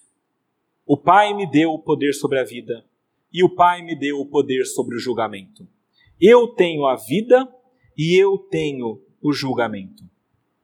[0.87, 2.85] O Pai me deu o poder sobre a vida,
[3.33, 5.69] e o Pai me deu o poder sobre o julgamento.
[6.21, 7.47] Eu tenho a vida
[7.97, 10.03] e eu tenho o julgamento.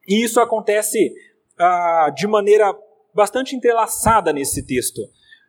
[0.09, 1.15] E isso acontece
[1.59, 2.75] ah, de maneira
[3.15, 5.01] bastante entrelaçada nesse texto.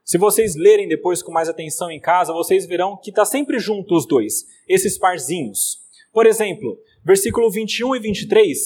[0.05, 3.95] Se vocês lerem depois com mais atenção em casa, vocês verão que está sempre junto
[3.95, 5.79] os dois, esses parzinhos.
[6.13, 8.59] Por exemplo, versículo 21 e 23,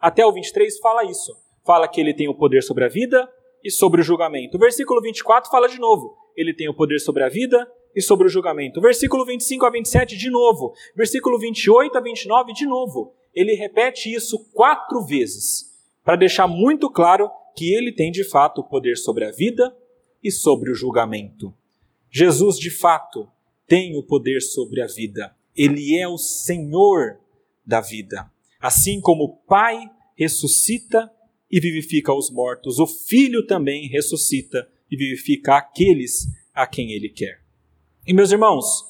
[0.00, 1.36] até o 23 fala isso.
[1.66, 3.28] Fala que ele tem o poder sobre a vida
[3.64, 4.56] e sobre o julgamento.
[4.56, 8.28] O versículo 24 fala de novo, ele tem o poder sobre a vida e sobre
[8.28, 8.80] o julgamento.
[8.80, 10.74] Versículo 25 a 27 de novo.
[10.94, 13.12] Versículo 28 a 29 de novo.
[13.34, 15.72] Ele repete isso quatro vezes,
[16.04, 19.74] para deixar muito claro que ele tem de fato o poder sobre a vida
[20.24, 21.54] e sobre o julgamento.
[22.10, 23.28] Jesus, de fato,
[23.66, 25.36] tem o poder sobre a vida.
[25.54, 27.20] Ele é o Senhor
[27.64, 28.30] da vida.
[28.58, 31.12] Assim como o Pai ressuscita
[31.50, 37.42] e vivifica os mortos, o Filho também ressuscita e vivifica aqueles a quem ele quer.
[38.06, 38.84] E meus irmãos,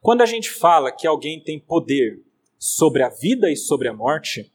[0.00, 2.22] quando a gente fala que alguém tem poder
[2.58, 4.52] sobre a vida e sobre a morte,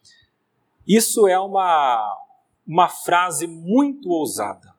[0.88, 2.18] isso é uma,
[2.66, 4.77] uma frase muito ousada.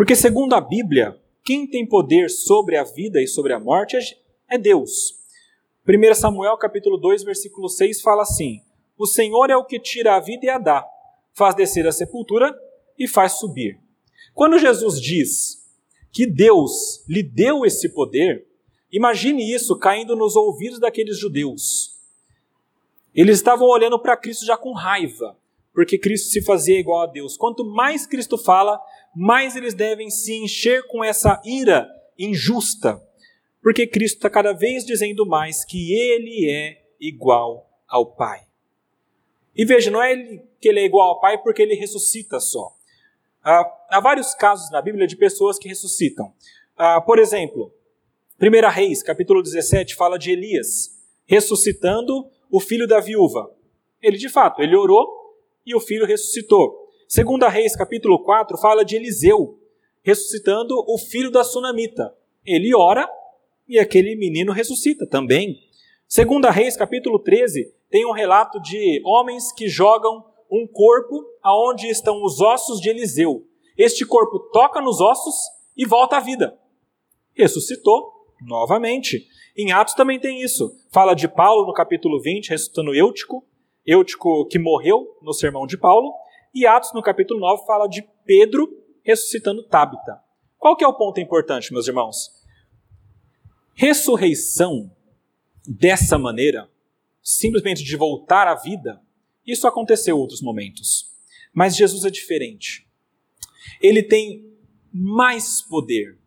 [0.00, 3.98] Porque, segundo a Bíblia, quem tem poder sobre a vida e sobre a morte
[4.48, 5.14] é Deus.
[5.86, 8.62] 1 Samuel capítulo 2, versículo 6 fala assim:
[8.96, 10.88] O Senhor é o que tira a vida e a dá,
[11.34, 12.58] faz descer a sepultura
[12.98, 13.78] e faz subir.
[14.32, 15.70] Quando Jesus diz
[16.10, 18.46] que Deus lhe deu esse poder,
[18.90, 22.00] imagine isso caindo nos ouvidos daqueles judeus.
[23.14, 25.36] Eles estavam olhando para Cristo já com raiva,
[25.80, 27.38] porque Cristo se fazia igual a Deus.
[27.38, 28.78] Quanto mais Cristo fala,
[29.16, 31.88] mais eles devem se encher com essa ira
[32.18, 33.02] injusta,
[33.62, 38.42] porque Cristo está cada vez dizendo mais que ele é igual ao Pai.
[39.56, 40.14] E veja, não é
[40.60, 42.76] que ele é igual ao Pai porque ele ressuscita só.
[43.42, 46.30] Há, há vários casos na Bíblia de pessoas que ressuscitam.
[46.76, 47.72] Ah, por exemplo,
[48.38, 53.50] 1 Reis, capítulo 17, fala de Elias ressuscitando o filho da viúva.
[54.02, 55.19] Ele, de fato, ele orou
[55.64, 56.88] e o filho ressuscitou.
[57.08, 59.60] Segunda Reis, capítulo 4, fala de Eliseu
[60.02, 62.14] ressuscitando o filho da sunamita.
[62.44, 63.08] Ele ora
[63.68, 65.60] e aquele menino ressuscita também.
[66.08, 72.22] Segunda Reis, capítulo 13, tem um relato de homens que jogam um corpo aonde estão
[72.24, 73.46] os ossos de Eliseu.
[73.76, 75.34] Este corpo toca nos ossos
[75.76, 76.58] e volta à vida.
[77.34, 79.28] Ressuscitou novamente.
[79.56, 80.74] Em Atos também tem isso.
[80.90, 83.44] Fala de Paulo no capítulo 20, ressuscitando Eutico,
[83.86, 86.12] Eutico que morreu no sermão de Paulo,
[86.54, 88.68] E Atos, no capítulo 9, fala de Pedro
[89.02, 90.20] ressuscitando Tábita.
[90.58, 92.30] Qual que é o ponto importante, meus irmãos?
[93.74, 94.90] Ressurreição
[95.66, 96.70] dessa maneira,
[97.22, 99.00] simplesmente de voltar à vida,
[99.46, 101.10] isso aconteceu em outros momentos.
[101.52, 102.86] Mas Jesus é diferente.
[103.80, 104.44] Ele tem
[104.92, 106.18] mais poder.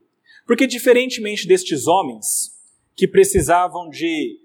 [0.47, 2.51] Porque, diferentemente destes homens
[2.95, 4.39] que precisavam de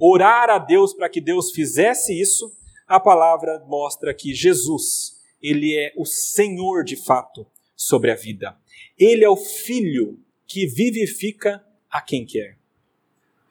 [0.00, 2.50] orar a Deus para que Deus fizesse isso,
[2.86, 7.46] a palavra mostra que Jesus, ele é o Senhor de fato
[7.76, 8.56] sobre a vida.
[8.98, 12.58] Ele é o Filho que vivifica a quem quer.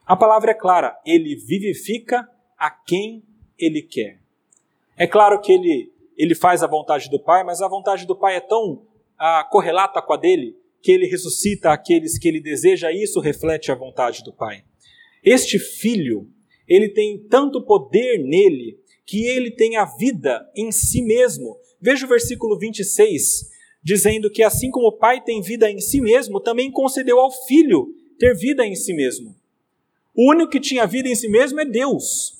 [0.04, 2.28] A palavra é clara, ele vivifica
[2.58, 3.22] a quem
[3.58, 4.20] ele quer.
[4.96, 8.36] É claro que ele, ele faz a vontade do Pai, mas a vontade do Pai
[8.36, 8.86] é tão
[9.18, 13.70] ah, correlata com a dele que ele ressuscita aqueles que ele deseja, e isso reflete
[13.70, 14.64] a vontade do Pai.
[15.22, 16.28] Este filho,
[16.70, 21.58] ele tem tanto poder nele que ele tem a vida em si mesmo.
[21.80, 23.50] Veja o versículo 26,
[23.82, 27.92] dizendo que assim como o Pai tem vida em si mesmo, também concedeu ao Filho
[28.20, 29.34] ter vida em si mesmo.
[30.14, 32.38] O único que tinha vida em si mesmo é Deus.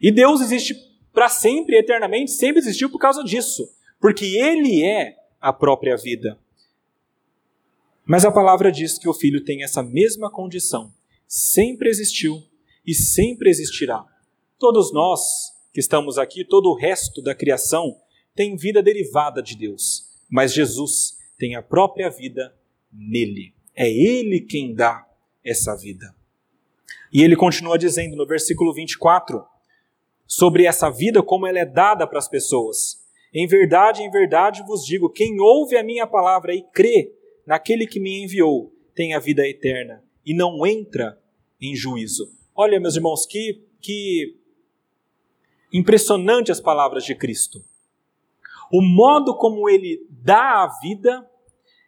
[0.00, 0.76] E Deus existe
[1.12, 3.68] para sempre, eternamente, sempre existiu por causa disso,
[4.00, 6.38] porque Ele é a própria vida.
[8.04, 10.92] Mas a palavra diz que o Filho tem essa mesma condição,
[11.26, 12.44] sempre existiu
[12.86, 14.04] e sempre existirá.
[14.58, 18.00] Todos nós que estamos aqui, todo o resto da criação,
[18.34, 22.54] tem vida derivada de Deus, mas Jesus tem a própria vida
[22.92, 23.54] nele.
[23.74, 25.06] É Ele quem dá
[25.44, 26.14] essa vida.
[27.12, 29.44] E ele continua dizendo no versículo 24
[30.26, 33.02] sobre essa vida, como ela é dada para as pessoas.
[33.32, 37.12] Em verdade, em verdade vos digo: quem ouve a minha palavra e crê
[37.46, 41.18] naquele que me enviou, tem a vida eterna e não entra
[41.60, 42.35] em juízo.
[42.58, 44.40] Olha, meus irmãos, que, que
[45.70, 47.62] impressionante as palavras de Cristo.
[48.72, 51.30] O modo como ele dá a vida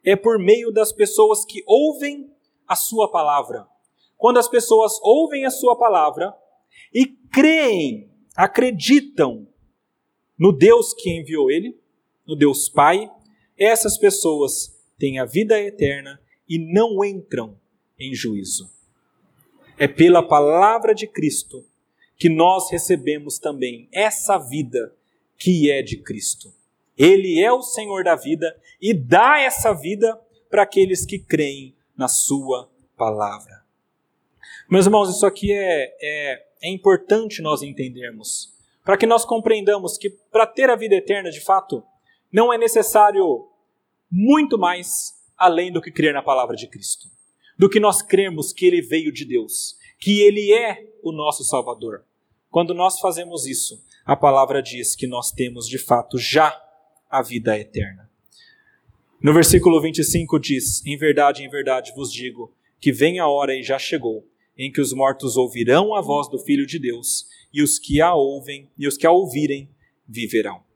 [0.05, 2.31] é por meio das pessoas que ouvem
[2.67, 3.67] a sua palavra.
[4.19, 6.37] Quando as pessoas ouvem a sua palavra
[6.93, 9.49] e creem, acreditam
[10.39, 11.81] no Deus que enviou ele,
[12.27, 13.11] no Deus Pai,
[13.57, 17.59] essas pessoas têm a vida eterna e não entram
[17.99, 18.78] em juízo.
[19.79, 21.65] É pela palavra de Cristo
[22.17, 24.93] que nós recebemos também essa vida
[25.37, 26.53] que é de Cristo.
[26.97, 30.21] Ele é o Senhor da vida e dá essa vida
[30.51, 33.63] para aqueles que creem na Sua palavra.
[34.69, 38.53] Meus irmãos, isso aqui é, é, é importante nós entendermos,
[38.85, 41.83] para que nós compreendamos que para ter a vida eterna de fato,
[42.33, 43.49] não é necessário
[44.11, 47.09] muito mais além do que crer na palavra de Cristo,
[47.59, 52.05] do que nós cremos que Ele veio de Deus, que Ele é o nosso Salvador.
[52.51, 56.57] Quando nós fazemos isso, a palavra diz que nós temos de fato já
[57.11, 58.09] a vida eterna.
[59.21, 63.63] No versículo 25 diz: Em verdade, em verdade vos digo que vem a hora e
[63.63, 64.25] já chegou,
[64.57, 68.15] em que os mortos ouvirão a voz do Filho de Deus, e os que a
[68.15, 69.69] ouvem e os que a ouvirem
[70.07, 70.68] viverão.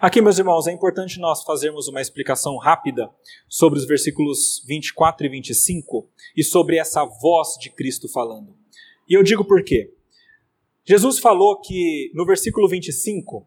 [0.00, 3.10] Aqui, meus irmãos, é importante nós fazermos uma explicação rápida
[3.48, 8.56] sobre os versículos 24 e 25 e sobre essa voz de Cristo falando.
[9.08, 9.92] E eu digo por quê?
[10.84, 13.46] Jesus falou que no versículo 25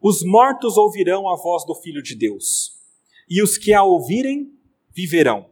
[0.00, 2.72] os mortos ouvirão a voz do Filho de Deus,
[3.28, 4.52] e os que a ouvirem
[4.92, 5.50] viverão.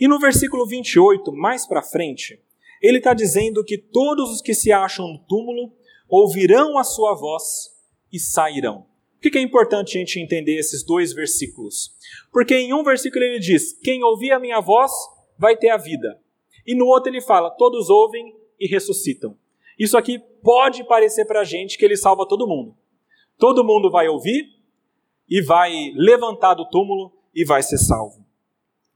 [0.00, 2.40] E no versículo 28, mais para frente,
[2.80, 5.72] ele está dizendo que todos os que se acham no túmulo
[6.08, 7.70] ouvirão a sua voz
[8.12, 8.86] e sairão.
[9.22, 11.94] Por que é importante a gente entender esses dois versículos?
[12.32, 14.90] Porque em um versículo ele diz: Quem ouvir a minha voz
[15.38, 16.20] vai ter a vida.
[16.66, 19.38] E no outro ele fala: Todos ouvem e ressuscitam.
[19.78, 22.76] Isso aqui pode parecer para a gente que ele salva todo mundo.
[23.38, 24.44] Todo mundo vai ouvir
[25.30, 28.26] e vai levantar do túmulo e vai ser salvo.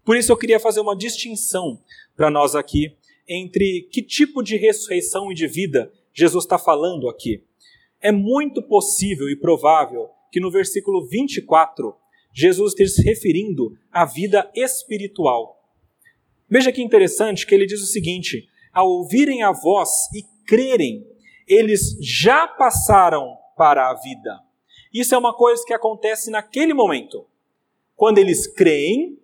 [0.05, 1.81] Por isso eu queria fazer uma distinção
[2.17, 2.97] para nós aqui
[3.29, 7.45] entre que tipo de ressurreição e de vida Jesus está falando aqui.
[8.01, 11.95] É muito possível e provável que no versículo 24
[12.33, 15.57] Jesus esteja se referindo à vida espiritual.
[16.49, 21.07] Veja que interessante que ele diz o seguinte: ao ouvirem a voz e crerem,
[21.49, 24.41] eles já passaram para a vida.
[24.93, 27.27] Isso é uma coisa que acontece naquele momento.
[27.95, 29.19] Quando eles creem,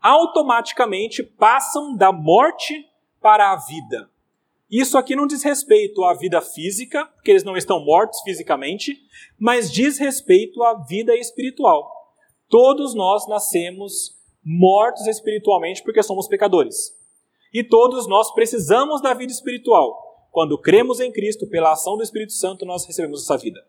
[0.00, 2.88] automaticamente passam da morte
[3.20, 4.10] para a vida.
[4.74, 9.06] Isso aqui não diz respeito à vida física, porque eles não estão mortos fisicamente,
[9.38, 11.88] mas diz respeito à vida espiritual.
[12.48, 16.92] Todos nós nascemos mortos espiritualmente porque somos pecadores.
[17.52, 20.26] E todos nós precisamos da vida espiritual.
[20.32, 23.64] Quando cremos em Cristo, pela ação do Espírito Santo, nós recebemos essa vida.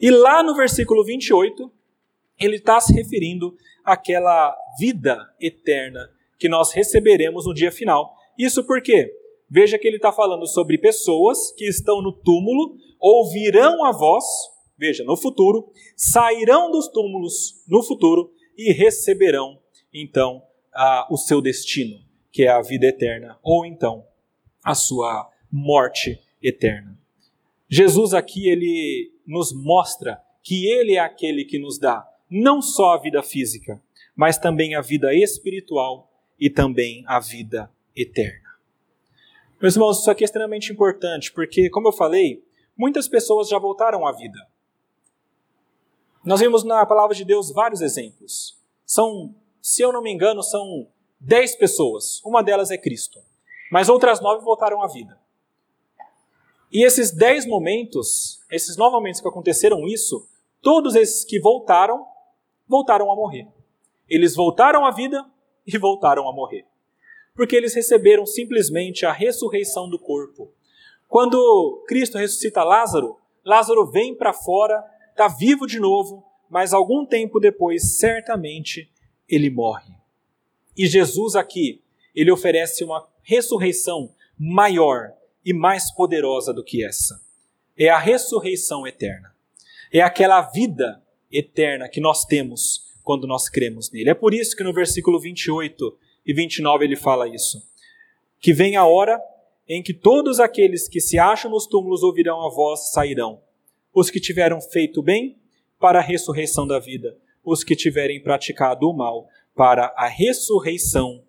[0.00, 1.70] E lá no versículo 28,
[2.40, 3.54] ele está se referindo
[3.84, 8.16] àquela vida eterna que nós receberemos no dia final.
[8.38, 13.92] Isso porque, veja que ele está falando sobre pessoas que estão no túmulo, ouvirão a
[13.92, 14.24] voz,
[14.76, 19.60] veja, no futuro, sairão dos túmulos no futuro e receberão,
[19.92, 20.42] então,
[20.72, 22.00] a, o seu destino,
[22.32, 24.04] que é a vida eterna, ou então
[24.62, 26.98] a sua morte eterna.
[27.68, 32.98] Jesus aqui ele nos mostra que ele é aquele que nos dá não só a
[32.98, 33.80] vida física,
[34.16, 38.43] mas também a vida espiritual e também a vida eterna.
[39.64, 42.44] Meus irmãos, isso aqui é extremamente importante, porque, como eu falei,
[42.76, 44.38] muitas pessoas já voltaram à vida.
[46.22, 48.60] Nós vimos na palavra de Deus vários exemplos.
[48.84, 50.86] São, se eu não me engano, são
[51.18, 52.22] dez pessoas.
[52.26, 53.20] Uma delas é Cristo.
[53.72, 55.18] Mas outras nove voltaram à vida.
[56.70, 60.28] E esses dez momentos, esses nove momentos que aconteceram isso,
[60.60, 62.06] todos esses que voltaram,
[62.68, 63.48] voltaram a morrer.
[64.10, 65.24] Eles voltaram à vida
[65.66, 66.66] e voltaram a morrer.
[67.34, 70.52] Porque eles receberam simplesmente a ressurreição do corpo.
[71.08, 77.40] Quando Cristo ressuscita Lázaro, Lázaro vem para fora, está vivo de novo, mas algum tempo
[77.40, 78.90] depois, certamente,
[79.28, 79.92] ele morre.
[80.76, 81.82] E Jesus aqui,
[82.14, 85.12] ele oferece uma ressurreição maior
[85.44, 87.20] e mais poderosa do que essa.
[87.76, 89.34] É a ressurreição eterna.
[89.92, 94.10] É aquela vida eterna que nós temos quando nós cremos nele.
[94.10, 97.62] É por isso que no versículo 28 e 29 ele fala isso.
[98.40, 99.20] Que vem a hora
[99.68, 103.40] em que todos aqueles que se acham nos túmulos ouvirão a voz sairão.
[103.92, 105.36] Os que tiveram feito bem
[105.78, 111.22] para a ressurreição da vida, os que tiverem praticado o mal para a ressurreição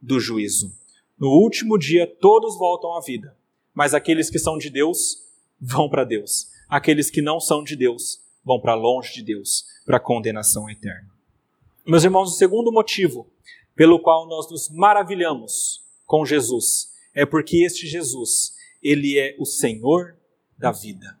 [0.00, 0.72] do juízo.
[1.18, 3.36] No último dia todos voltam à vida,
[3.74, 5.24] mas aqueles que são de Deus
[5.60, 6.48] vão para Deus.
[6.68, 11.08] Aqueles que não são de Deus vão para longe de Deus, para a condenação eterna.
[11.86, 13.26] Meus irmãos, o segundo motivo
[13.78, 18.52] pelo qual nós nos maravilhamos com Jesus é porque este Jesus,
[18.82, 20.16] ele é o Senhor
[20.58, 21.16] da vida.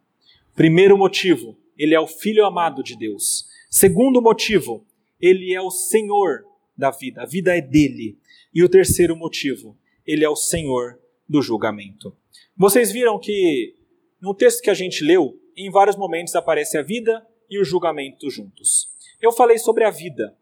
[0.56, 3.46] Primeiro motivo, ele é o Filho amado de Deus.
[3.70, 4.84] Segundo motivo,
[5.20, 6.44] ele é o Senhor
[6.76, 8.18] da vida, a vida é dele.
[8.52, 10.98] E o terceiro motivo, ele é o Senhor
[11.28, 12.12] do julgamento.
[12.56, 13.76] Vocês viram que
[14.20, 18.28] no texto que a gente leu, em vários momentos aparece a vida e o julgamento
[18.28, 18.88] juntos.
[19.20, 20.36] Eu falei sobre a vida,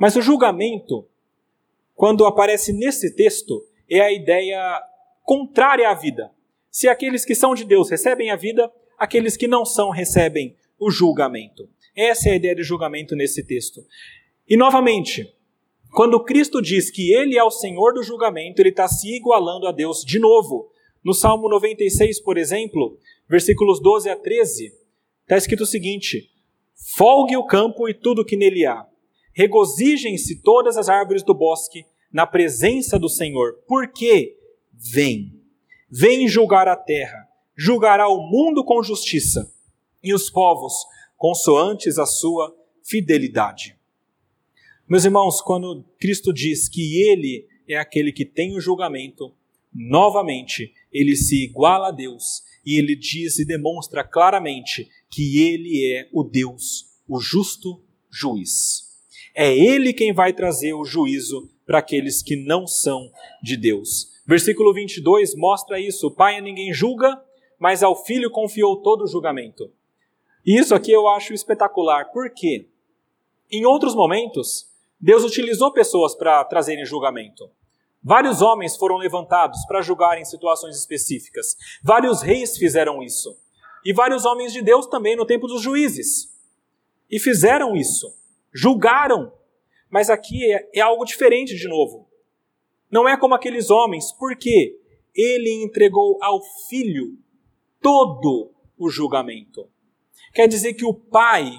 [0.00, 1.06] mas o julgamento,
[1.94, 4.82] quando aparece nesse texto, é a ideia
[5.22, 6.32] contrária à vida.
[6.70, 10.90] Se aqueles que são de Deus recebem a vida, aqueles que não são recebem o
[10.90, 11.68] julgamento.
[11.94, 13.84] Essa é a ideia de julgamento nesse texto.
[14.48, 15.34] E novamente,
[15.92, 19.72] quando Cristo diz que Ele é o Senhor do julgamento, Ele está se igualando a
[19.72, 20.70] Deus de novo.
[21.04, 22.98] No Salmo 96, por exemplo,
[23.28, 24.72] versículos 12 a 13,
[25.24, 26.30] está escrito o seguinte:
[26.96, 28.86] Folgue o campo e tudo que nele há,
[29.40, 34.36] Regozijem-se todas as árvores do bosque na presença do Senhor, porque
[34.70, 35.32] vem,
[35.90, 37.26] vem julgar a terra,
[37.56, 39.50] julgará o mundo com justiça
[40.04, 40.74] e os povos
[41.16, 43.78] consoantes a sua fidelidade.
[44.86, 49.34] Meus irmãos, quando Cristo diz que Ele é aquele que tem o julgamento,
[49.72, 56.10] novamente ele se iguala a Deus e ele diz e demonstra claramente que Ele é
[56.12, 58.89] o Deus, o justo juiz.
[59.34, 63.10] É Ele quem vai trazer o juízo para aqueles que não são
[63.42, 64.20] de Deus.
[64.26, 66.08] Versículo 22 mostra isso.
[66.08, 67.22] O pai a ninguém julga,
[67.58, 69.70] mas ao filho confiou todo o julgamento.
[70.44, 72.10] E isso aqui eu acho espetacular.
[72.12, 72.68] Por quê?
[73.50, 74.68] Em outros momentos,
[75.00, 77.50] Deus utilizou pessoas para trazerem julgamento.
[78.02, 81.56] Vários homens foram levantados para julgar em situações específicas.
[81.82, 83.36] Vários reis fizeram isso.
[83.84, 86.32] E vários homens de Deus também no tempo dos juízes.
[87.10, 88.19] E fizeram isso
[88.52, 89.32] julgaram.
[89.88, 92.08] Mas aqui é, é algo diferente de novo.
[92.90, 94.78] Não é como aqueles homens, porque
[95.14, 97.16] ele entregou ao filho
[97.80, 99.68] todo o julgamento.
[100.32, 101.52] Quer dizer que o pai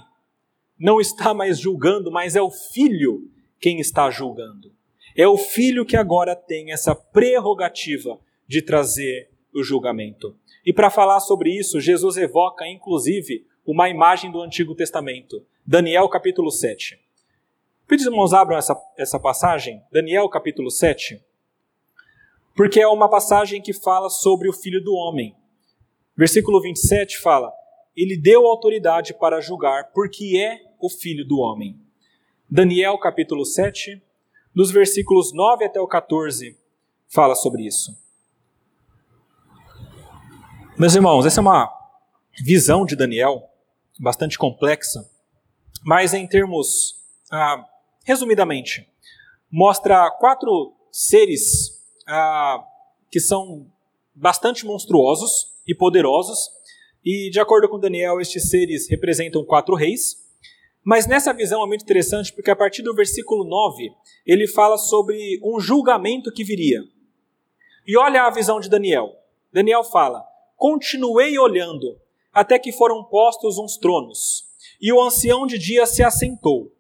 [0.80, 3.30] não está mais julgando, mas é o filho
[3.60, 4.74] quem está julgando.
[5.16, 10.36] É o filho que agora tem essa prerrogativa de trazer o julgamento.
[10.66, 15.46] E para falar sobre isso, Jesus evoca inclusive uma imagem do Antigo Testamento.
[15.66, 17.00] Daniel capítulo 7.
[17.88, 21.24] Pedir irmãos abram essa, essa passagem, Daniel capítulo 7,
[22.56, 25.36] porque é uma passagem que fala sobre o Filho do Homem.
[26.18, 27.54] Versículo 27 fala:
[27.96, 31.80] Ele deu autoridade para julgar, porque é o Filho do Homem.
[32.50, 34.02] Daniel capítulo 7,
[34.54, 36.58] dos versículos 9 até o 14,
[37.08, 37.96] fala sobre isso.
[40.78, 41.72] Meus irmãos, essa é uma
[42.44, 43.48] visão de Daniel
[44.00, 45.11] bastante complexa,
[45.84, 46.96] mas em termos,
[47.32, 47.66] ah,
[48.04, 48.88] resumidamente,
[49.52, 52.64] mostra quatro seres ah,
[53.10, 53.68] que são
[54.14, 56.50] bastante monstruosos e poderosos,
[57.04, 60.18] e de acordo com Daniel, estes seres representam quatro reis.
[60.84, 63.92] Mas nessa visão é muito interessante porque a partir do versículo 9,
[64.26, 66.82] ele fala sobre um julgamento que viria.
[67.88, 69.16] E olha a visão de Daniel.
[69.52, 70.24] Daniel fala:
[70.56, 72.00] Continuei olhando,
[72.32, 74.46] até que foram postos uns tronos,
[74.82, 76.72] e o ancião de dia se assentou.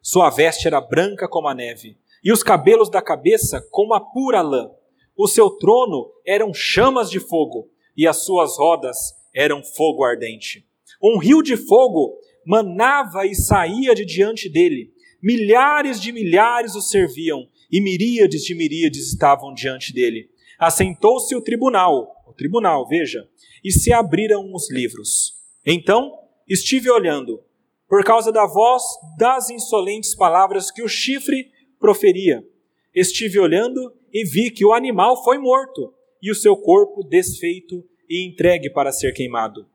[0.00, 4.40] Sua veste era branca como a neve, e os cabelos da cabeça como a pura
[4.40, 4.70] lã.
[5.16, 8.96] O seu trono eram chamas de fogo, e as suas rodas
[9.34, 10.64] eram fogo ardente.
[11.02, 14.92] Um rio de fogo manava e saía de diante dele.
[15.22, 20.30] Milhares de milhares o serviam, e miríades de miríades estavam diante dele.
[20.58, 23.28] Assentou-se o tribunal, tribunal, veja,
[23.62, 25.34] e se abriram os livros.
[25.66, 26.16] Então
[26.48, 27.42] estive olhando,
[27.88, 28.82] por causa da voz
[29.16, 32.44] das insolentes palavras que o chifre proferia.
[32.94, 38.26] Estive olhando e vi que o animal foi morto, e o seu corpo desfeito e
[38.26, 39.66] entregue para ser queimado.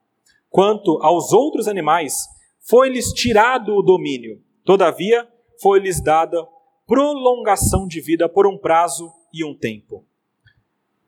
[0.50, 2.28] Quanto aos outros animais,
[2.60, 4.42] foi-lhes tirado o domínio.
[4.66, 5.28] Todavia,
[5.62, 6.38] foi-lhes dada
[6.86, 10.06] prolongação de vida por um prazo e um tempo.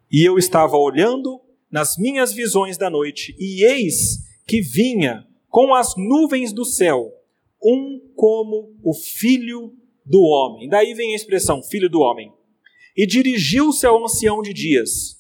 [0.10, 5.96] E eu estava olhando nas minhas visões da noite, e eis que vinha com as
[5.96, 7.14] nuvens do céu
[7.64, 9.74] um como o filho
[10.06, 10.68] do homem.
[10.68, 12.30] Daí vem a expressão filho do homem.
[12.94, 15.18] E dirigiu-se ao ancião de dias,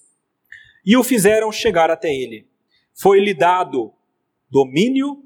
[0.85, 2.45] e o fizeram chegar até ele.
[2.93, 3.93] Foi-lhe dado
[4.51, 5.23] domínio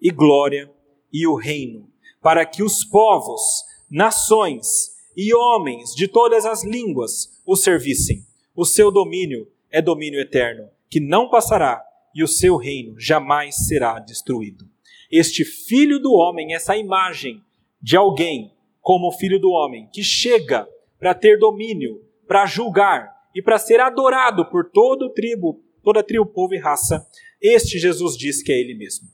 [0.00, 0.72] e glória
[1.12, 1.86] e o reino,
[2.22, 3.42] para que os povos,
[3.90, 8.24] nações e homens de todas as línguas o servissem.
[8.56, 11.84] O seu domínio é domínio eterno, que não passará,
[12.18, 14.68] e o seu reino jamais será destruído.
[15.08, 17.40] Este filho do homem, essa imagem
[17.80, 23.40] de alguém como o filho do homem, que chega para ter domínio, para julgar e
[23.40, 27.06] para ser adorado por todo tribo, toda tribo, povo e raça,
[27.40, 29.06] este Jesus diz que é ele mesmo.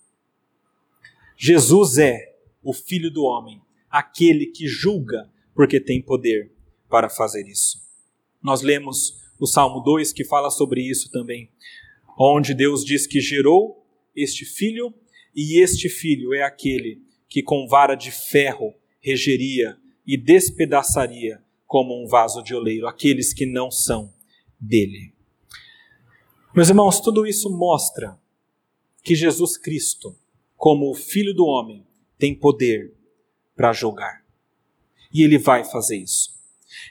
[1.36, 6.50] Jesus é o filho do homem, aquele que julga porque tem poder
[6.88, 7.76] para fazer isso.
[8.42, 11.50] Nós lemos o Salmo 2 que fala sobre isso também,
[12.18, 13.84] onde Deus diz que gerou
[14.14, 14.94] este filho
[15.34, 22.06] e este filho é aquele que com vara de ferro regeria e despedaçaria como um
[22.06, 24.12] vaso de oleiro aqueles que não são
[24.60, 25.12] dele.
[26.54, 28.16] Meus irmãos, tudo isso mostra
[29.02, 30.16] que Jesus Cristo,
[30.56, 31.84] como o Filho do Homem,
[32.16, 32.94] tem poder
[33.56, 34.24] para julgar.
[35.12, 36.34] E ele vai fazer isso.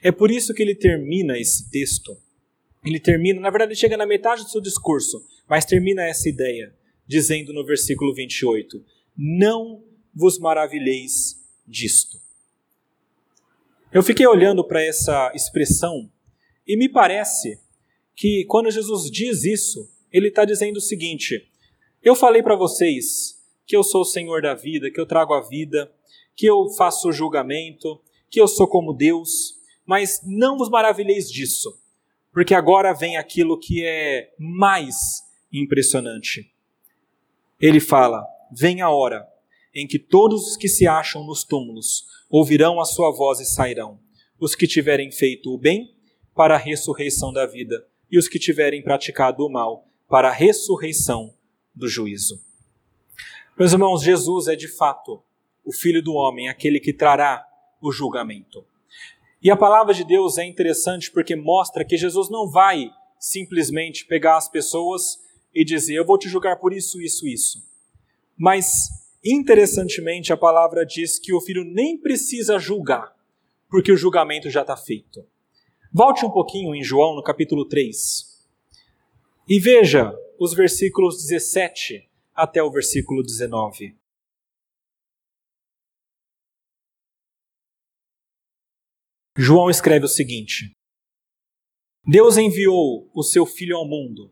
[0.02, 2.18] É por isso que ele termina esse texto
[2.86, 6.76] ele termina, na verdade, ele chega na metade do seu discurso, mas termina essa ideia,
[7.08, 8.84] dizendo no versículo 28:
[9.18, 12.22] Não vos maravilheis disto.
[13.92, 16.12] Eu fiquei olhando para essa expressão
[16.68, 17.60] e me parece
[18.16, 21.50] que quando Jesus diz isso, ele está dizendo o seguinte:
[22.04, 25.42] Eu falei para vocês que eu sou o Senhor da vida, que eu trago a
[25.42, 25.90] vida,
[26.36, 31.82] que eu faço o julgamento, que eu sou como Deus, mas não vos maravilheis disso
[32.34, 35.22] porque agora vem aquilo que é mais
[35.52, 36.52] impressionante.
[37.62, 39.26] Ele fala: Vem a hora
[39.74, 44.00] em que todos os que se acham nos túmulos ouvirão a sua voz e sairão,
[44.40, 45.96] os que tiverem feito o bem
[46.36, 51.34] para a ressurreição da vida, e os que tiverem praticado o mal para a ressurreição
[51.74, 52.40] do juízo.
[53.58, 55.24] Meus irmãos, Jesus é de fato
[55.64, 57.46] o Filho do Homem, aquele que trará
[57.82, 58.66] o julgamento.
[59.44, 62.90] E a palavra de Deus é interessante porque mostra que Jesus não vai
[63.20, 65.20] simplesmente pegar as pessoas
[65.54, 67.62] e dizer: Eu vou te julgar por isso, isso, isso.
[68.38, 68.88] Mas,
[69.24, 73.14] interessantemente, a palavra diz que o filho nem precisa julgar,
[73.70, 75.26] porque o julgamento já está feito.
[75.92, 78.42] Volte um pouquinho em João, no capítulo 3,
[79.48, 83.94] e veja os versículos 17 até o versículo 19.
[89.36, 90.76] João escreve o seguinte:
[92.06, 94.32] Deus enviou o seu Filho ao mundo,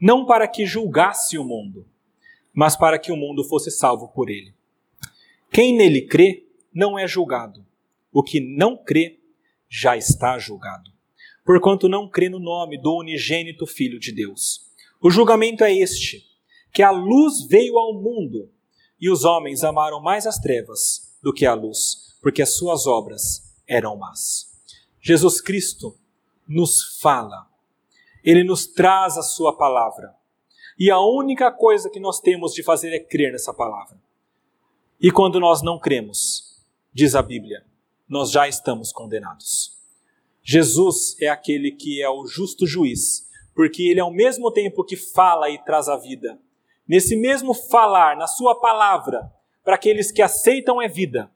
[0.00, 1.88] não para que julgasse o mundo,
[2.52, 4.54] mas para que o mundo fosse salvo por ele.
[5.50, 7.66] Quem nele crê não é julgado.
[8.12, 9.18] O que não crê
[9.68, 10.90] já está julgado,
[11.44, 14.70] porquanto não crê no nome do unigênito Filho de Deus.
[15.00, 16.24] O julgamento é este:
[16.72, 18.52] que a luz veio ao mundo
[19.00, 23.47] e os homens amaram mais as trevas do que a luz, porque as suas obras
[23.68, 24.50] eram más.
[25.00, 25.96] Jesus Cristo
[26.48, 27.46] nos fala,
[28.24, 30.18] ele nos traz a sua palavra,
[30.78, 33.98] E a única coisa que nós temos de fazer é crer nessa palavra.
[35.00, 36.56] E quando nós não cremos,
[36.92, 37.64] diz a Bíblia,
[38.08, 39.76] nós já estamos condenados.
[40.40, 45.50] Jesus é aquele que é o justo juiz, porque ele ao mesmo tempo que fala
[45.50, 46.38] e traz a vida,
[46.86, 49.32] nesse mesmo falar, na sua palavra,
[49.64, 51.28] para aqueles que aceitam é vida,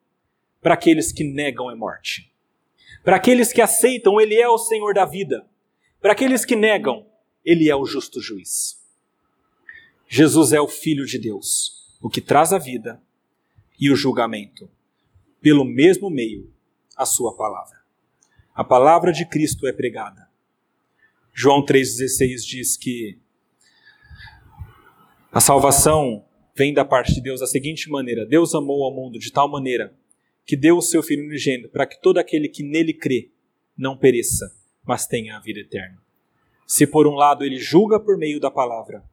[0.62, 2.32] para aqueles que negam é morte.
[3.02, 5.44] Para aqueles que aceitam, ele é o Senhor da vida.
[6.00, 7.04] Para aqueles que negam,
[7.44, 8.80] ele é o justo juiz.
[10.08, 13.02] Jesus é o Filho de Deus, o que traz a vida
[13.78, 14.70] e o julgamento,
[15.40, 16.52] pelo mesmo meio,
[16.96, 17.82] a sua palavra.
[18.54, 20.28] A palavra de Cristo é pregada.
[21.32, 23.18] João 3,16 diz que
[25.32, 29.32] a salvação vem da parte de Deus da seguinte maneira: Deus amou ao mundo de
[29.32, 29.96] tal maneira
[30.44, 33.30] que deu o seu Filho unigênito para que todo aquele que nele crê
[33.76, 35.98] não pereça, mas tenha a vida eterna.
[36.66, 39.04] Se por um lado ele julga por meio da palavra,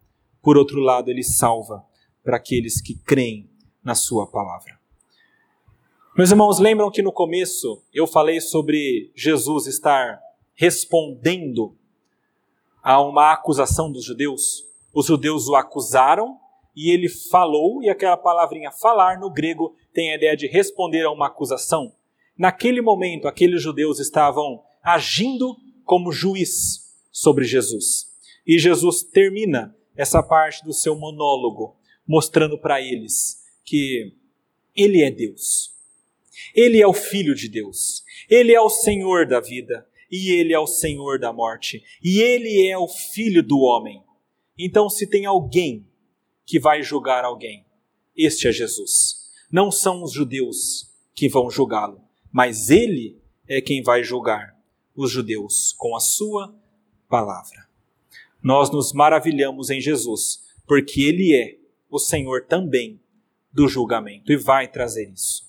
[0.42, 1.86] por outro lado, ele salva
[2.24, 3.50] para aqueles que creem
[3.84, 4.80] na sua palavra.
[6.18, 10.20] Meus irmãos, lembram que no começo eu falei sobre Jesus estar
[10.54, 11.78] respondendo
[12.82, 14.66] a uma acusação dos judeus?
[14.94, 16.38] Os judeus o acusaram
[16.76, 21.12] e ele falou, e aquela palavrinha falar no grego tem a ideia de responder a
[21.12, 21.94] uma acusação.
[22.38, 28.08] Naquele momento, aqueles judeus estavam agindo como juiz sobre Jesus.
[28.48, 31.76] E Jesus termina essa parte do seu monólogo,
[32.08, 34.14] mostrando para eles que
[34.74, 35.74] Ele é Deus.
[36.56, 38.02] Ele é o Filho de Deus.
[38.30, 39.86] Ele é o Senhor da vida.
[40.10, 41.84] E Ele é o Senhor da morte.
[42.02, 44.02] E Ele é o Filho do homem.
[44.58, 45.86] Então, se tem alguém
[46.46, 47.66] que vai julgar alguém,
[48.16, 49.19] este é Jesus.
[49.52, 54.58] Não são os judeus que vão julgá-lo, mas Ele é quem vai julgar
[54.96, 56.54] os judeus com a sua
[57.08, 57.70] palavra
[58.42, 61.58] nós nos maravilhamos em Jesus, porque Ele é
[61.90, 63.00] o Senhor também
[63.52, 65.48] do julgamento e vai trazer isso.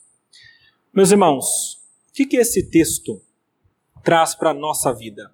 [0.93, 1.75] Meus irmãos,
[2.09, 3.23] o que, que esse texto
[4.03, 5.31] traz para a nossa vida?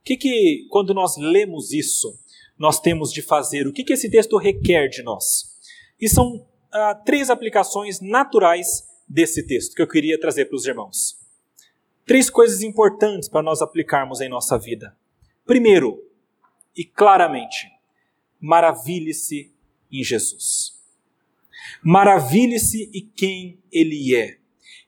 [0.00, 2.18] O que, que, quando nós lemos isso,
[2.58, 3.66] nós temos de fazer?
[3.66, 5.56] O que, que esse texto requer de nós?
[6.00, 11.18] E são ah, três aplicações naturais desse texto que eu queria trazer para os irmãos.
[12.04, 14.96] Três coisas importantes para nós aplicarmos em nossa vida.
[15.44, 16.02] Primeiro,
[16.76, 17.70] e claramente:
[18.40, 19.52] maravilhe-se
[19.90, 20.78] em Jesus.
[21.82, 24.38] Maravilhe-se em quem Ele é.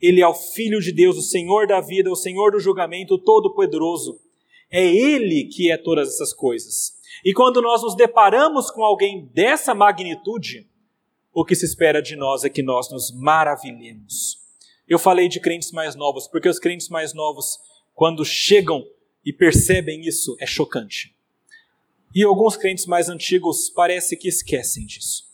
[0.00, 3.18] Ele é o Filho de Deus, o Senhor da vida, o Senhor do julgamento, o
[3.18, 4.18] Todo-Poderoso.
[4.70, 6.98] É Ele que é todas essas coisas.
[7.24, 10.69] E quando nós nos deparamos com alguém dessa magnitude,
[11.32, 14.38] o que se espera de nós é que nós nos maravilhemos.
[14.88, 17.58] Eu falei de crentes mais novos, porque os crentes mais novos,
[17.94, 18.84] quando chegam
[19.24, 21.14] e percebem isso, é chocante.
[22.12, 25.30] E alguns crentes mais antigos parece que esquecem disso.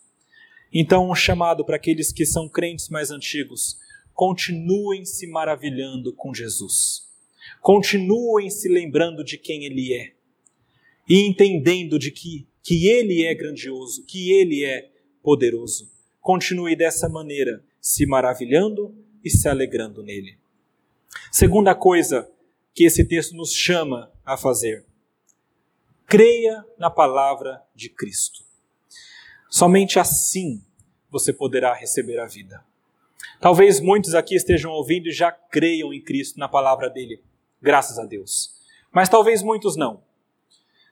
[0.71, 3.79] Então, um chamado para aqueles que são crentes mais antigos:
[4.13, 7.07] continuem se maravilhando com Jesus.
[7.63, 10.13] Continuem se lembrando de quem Ele é.
[11.09, 14.91] E entendendo de que, que Ele é grandioso, que Ele é
[15.27, 15.91] poderoso.
[16.21, 20.39] Continue dessa maneira, se maravilhando e se alegrando nele.
[21.33, 22.31] Segunda coisa
[22.73, 24.87] que esse texto nos chama a fazer
[26.07, 28.45] Creia na palavra de Cristo.
[29.51, 30.65] Somente assim
[31.11, 32.65] você poderá receber a vida.
[33.41, 37.21] Talvez muitos aqui estejam ouvindo e já creiam em Cristo, na palavra dele,
[37.61, 38.61] graças a Deus.
[38.93, 40.05] Mas talvez muitos não.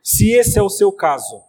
[0.03, 1.41] Se esse é o seu caso,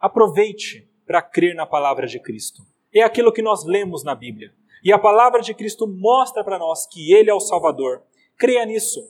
[0.00, 2.62] aproveite para crer na palavra de Cristo.
[2.92, 4.52] É aquilo que nós lemos na Bíblia.
[4.82, 8.02] E a palavra de Cristo mostra para nós que Ele é o Salvador.
[8.36, 9.00] Creia nisso.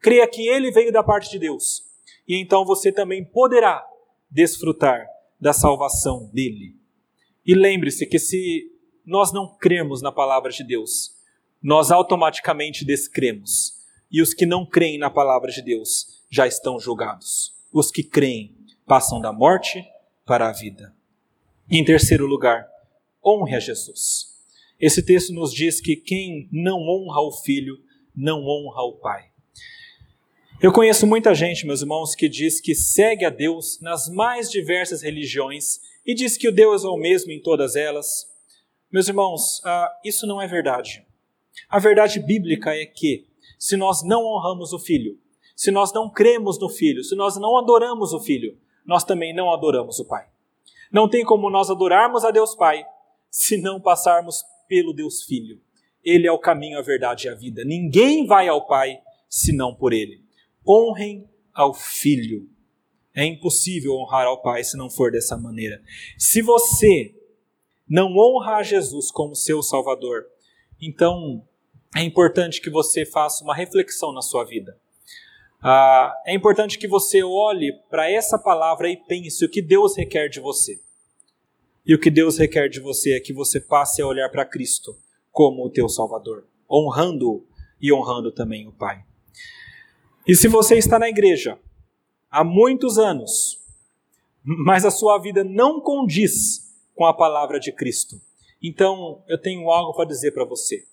[0.00, 1.84] Creia que Ele veio da parte de Deus
[2.26, 3.86] e então você também poderá
[4.30, 5.06] desfrutar
[5.40, 6.76] da salvação dele.
[7.46, 8.70] E lembre-se que se
[9.04, 11.14] nós não cremos na palavra de Deus,
[11.62, 13.74] nós automaticamente descremos.
[14.10, 17.54] E os que não creem na palavra de Deus já estão julgados.
[17.72, 19.84] Os que creem passam da morte
[20.24, 20.94] para a vida.
[21.70, 22.68] Em terceiro lugar,
[23.24, 24.34] honre a Jesus.
[24.78, 27.78] Esse texto nos diz que quem não honra o filho,
[28.14, 29.30] não honra o pai.
[30.60, 35.02] Eu conheço muita gente, meus irmãos, que diz que segue a Deus nas mais diversas
[35.02, 38.26] religiões e diz que o Deus é o mesmo em todas elas.
[38.92, 41.02] Meus irmãos, ah, isso não é verdade.
[41.68, 43.26] A verdade bíblica é que,
[43.58, 45.18] se nós não honramos o Filho,
[45.56, 49.50] se nós não cremos no Filho, se nós não adoramos o Filho, nós também não
[49.50, 50.33] adoramos o Pai.
[50.94, 52.86] Não tem como nós adorarmos a Deus Pai
[53.28, 55.60] se não passarmos pelo Deus Filho.
[56.04, 57.64] Ele é o caminho, a verdade e a vida.
[57.64, 60.22] Ninguém vai ao Pai senão por Ele
[60.66, 62.48] honrem ao Filho.
[63.12, 65.82] É impossível honrar ao Pai se não for dessa maneira.
[66.16, 67.14] Se você
[67.88, 70.24] não honra a Jesus como seu Salvador,
[70.80, 71.44] então
[71.96, 74.78] é importante que você faça uma reflexão na sua vida.
[75.60, 80.28] Ah, é importante que você olhe para essa palavra e pense o que Deus requer
[80.28, 80.83] de você.
[81.86, 84.96] E o que Deus requer de você é que você passe a olhar para Cristo
[85.30, 87.46] como o teu Salvador, honrando-o
[87.80, 89.04] e honrando também o Pai.
[90.26, 91.58] E se você está na igreja
[92.30, 93.60] há muitos anos,
[94.42, 98.18] mas a sua vida não condiz com a palavra de Cristo,
[98.62, 100.86] então eu tenho algo para dizer para você.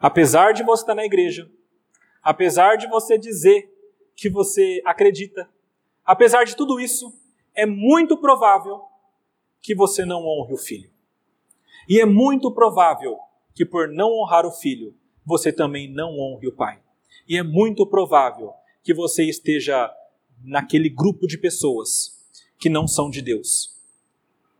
[0.00, 1.48] Apesar de você estar na igreja,
[2.20, 3.72] apesar de você dizer
[4.16, 5.48] que você acredita,
[6.04, 7.12] apesar de tudo isso,
[7.54, 8.82] é muito provável
[9.66, 10.88] que você não honre o filho.
[11.88, 13.18] E é muito provável
[13.52, 14.94] que por não honrar o filho,
[15.24, 16.80] você também não honre o pai.
[17.28, 18.52] E é muito provável
[18.84, 19.92] que você esteja
[20.44, 22.24] naquele grupo de pessoas
[22.60, 23.76] que não são de Deus,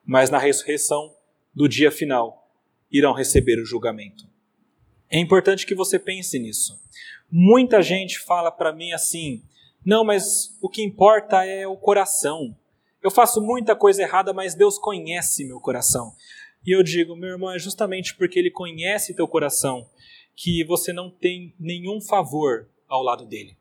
[0.04, 1.14] mas na ressurreição
[1.54, 2.50] do dia final
[2.90, 4.26] irão receber o julgamento.
[5.09, 6.82] É importante que você pense nisso.
[7.30, 9.40] Muita gente fala para mim assim:
[9.84, 12.57] não, mas o que importa é o coração.
[13.07, 16.12] Eu faço muita coisa errada, mas Deus conhece meu coração.
[16.66, 19.88] E eu digo, meu irmão, é justamente porque Ele conhece teu coração
[20.34, 23.57] que você não tem nenhum favor ao lado dele.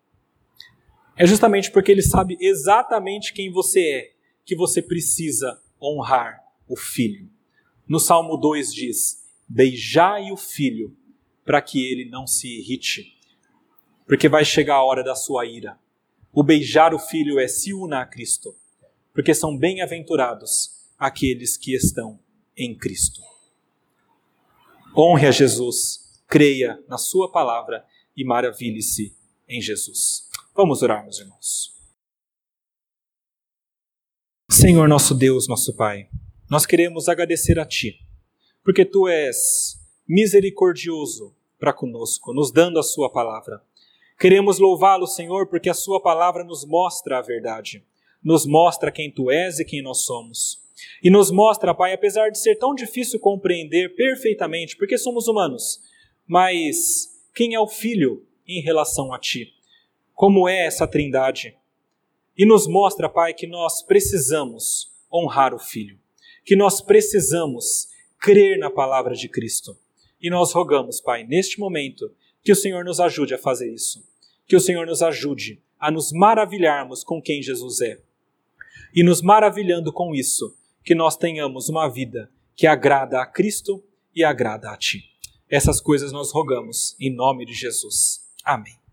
[1.15, 4.11] É justamente porque ele sabe exatamente quem você é
[4.43, 7.29] que você precisa honrar o filho.
[7.87, 10.97] No Salmo 2 diz: Beijai o filho,
[11.45, 13.15] para que ele não se irrite,
[14.07, 15.77] porque vai chegar a hora da sua ira.
[16.33, 18.55] O beijar o filho é se una a Cristo,
[19.16, 22.20] porque são bem-aventurados aqueles que estão
[22.55, 23.22] em Cristo.
[24.95, 27.86] Honre a Jesus creia na Sua palavra
[28.16, 29.16] e maravilhe-se
[29.47, 30.30] em Jesus.
[30.53, 31.74] Vamos orar, meus irmãos.
[34.51, 36.09] Senhor nosso Deus, nosso Pai,
[36.49, 37.97] nós queremos agradecer a Ti,
[38.63, 43.63] porque Tu és misericordioso para conosco, nos dando a Sua palavra.
[44.20, 47.86] Queremos louvá-lo, Senhor, porque a Sua palavra nos mostra a verdade,
[48.26, 50.59] nos mostra quem Tu és e quem nós somos.
[51.03, 55.80] E nos mostra, Pai, apesar de ser tão difícil compreender perfeitamente, porque somos humanos,
[56.26, 59.53] mas quem é o Filho em relação a ti?
[60.15, 61.55] Como é essa trindade?
[62.36, 65.99] E nos mostra, Pai, que nós precisamos honrar o Filho,
[66.43, 67.88] que nós precisamos
[68.19, 69.78] crer na palavra de Cristo.
[70.19, 72.11] E nós rogamos, Pai, neste momento,
[72.43, 74.03] que o Senhor nos ajude a fazer isso,
[74.47, 77.99] que o Senhor nos ajude a nos maravilharmos com quem Jesus é.
[78.95, 83.83] E nos maravilhando com isso, que nós tenhamos uma vida que agrada a Cristo
[84.15, 85.03] e agrada a Ti.
[85.49, 88.21] Essas coisas nós rogamos em nome de Jesus.
[88.43, 88.84] Amém.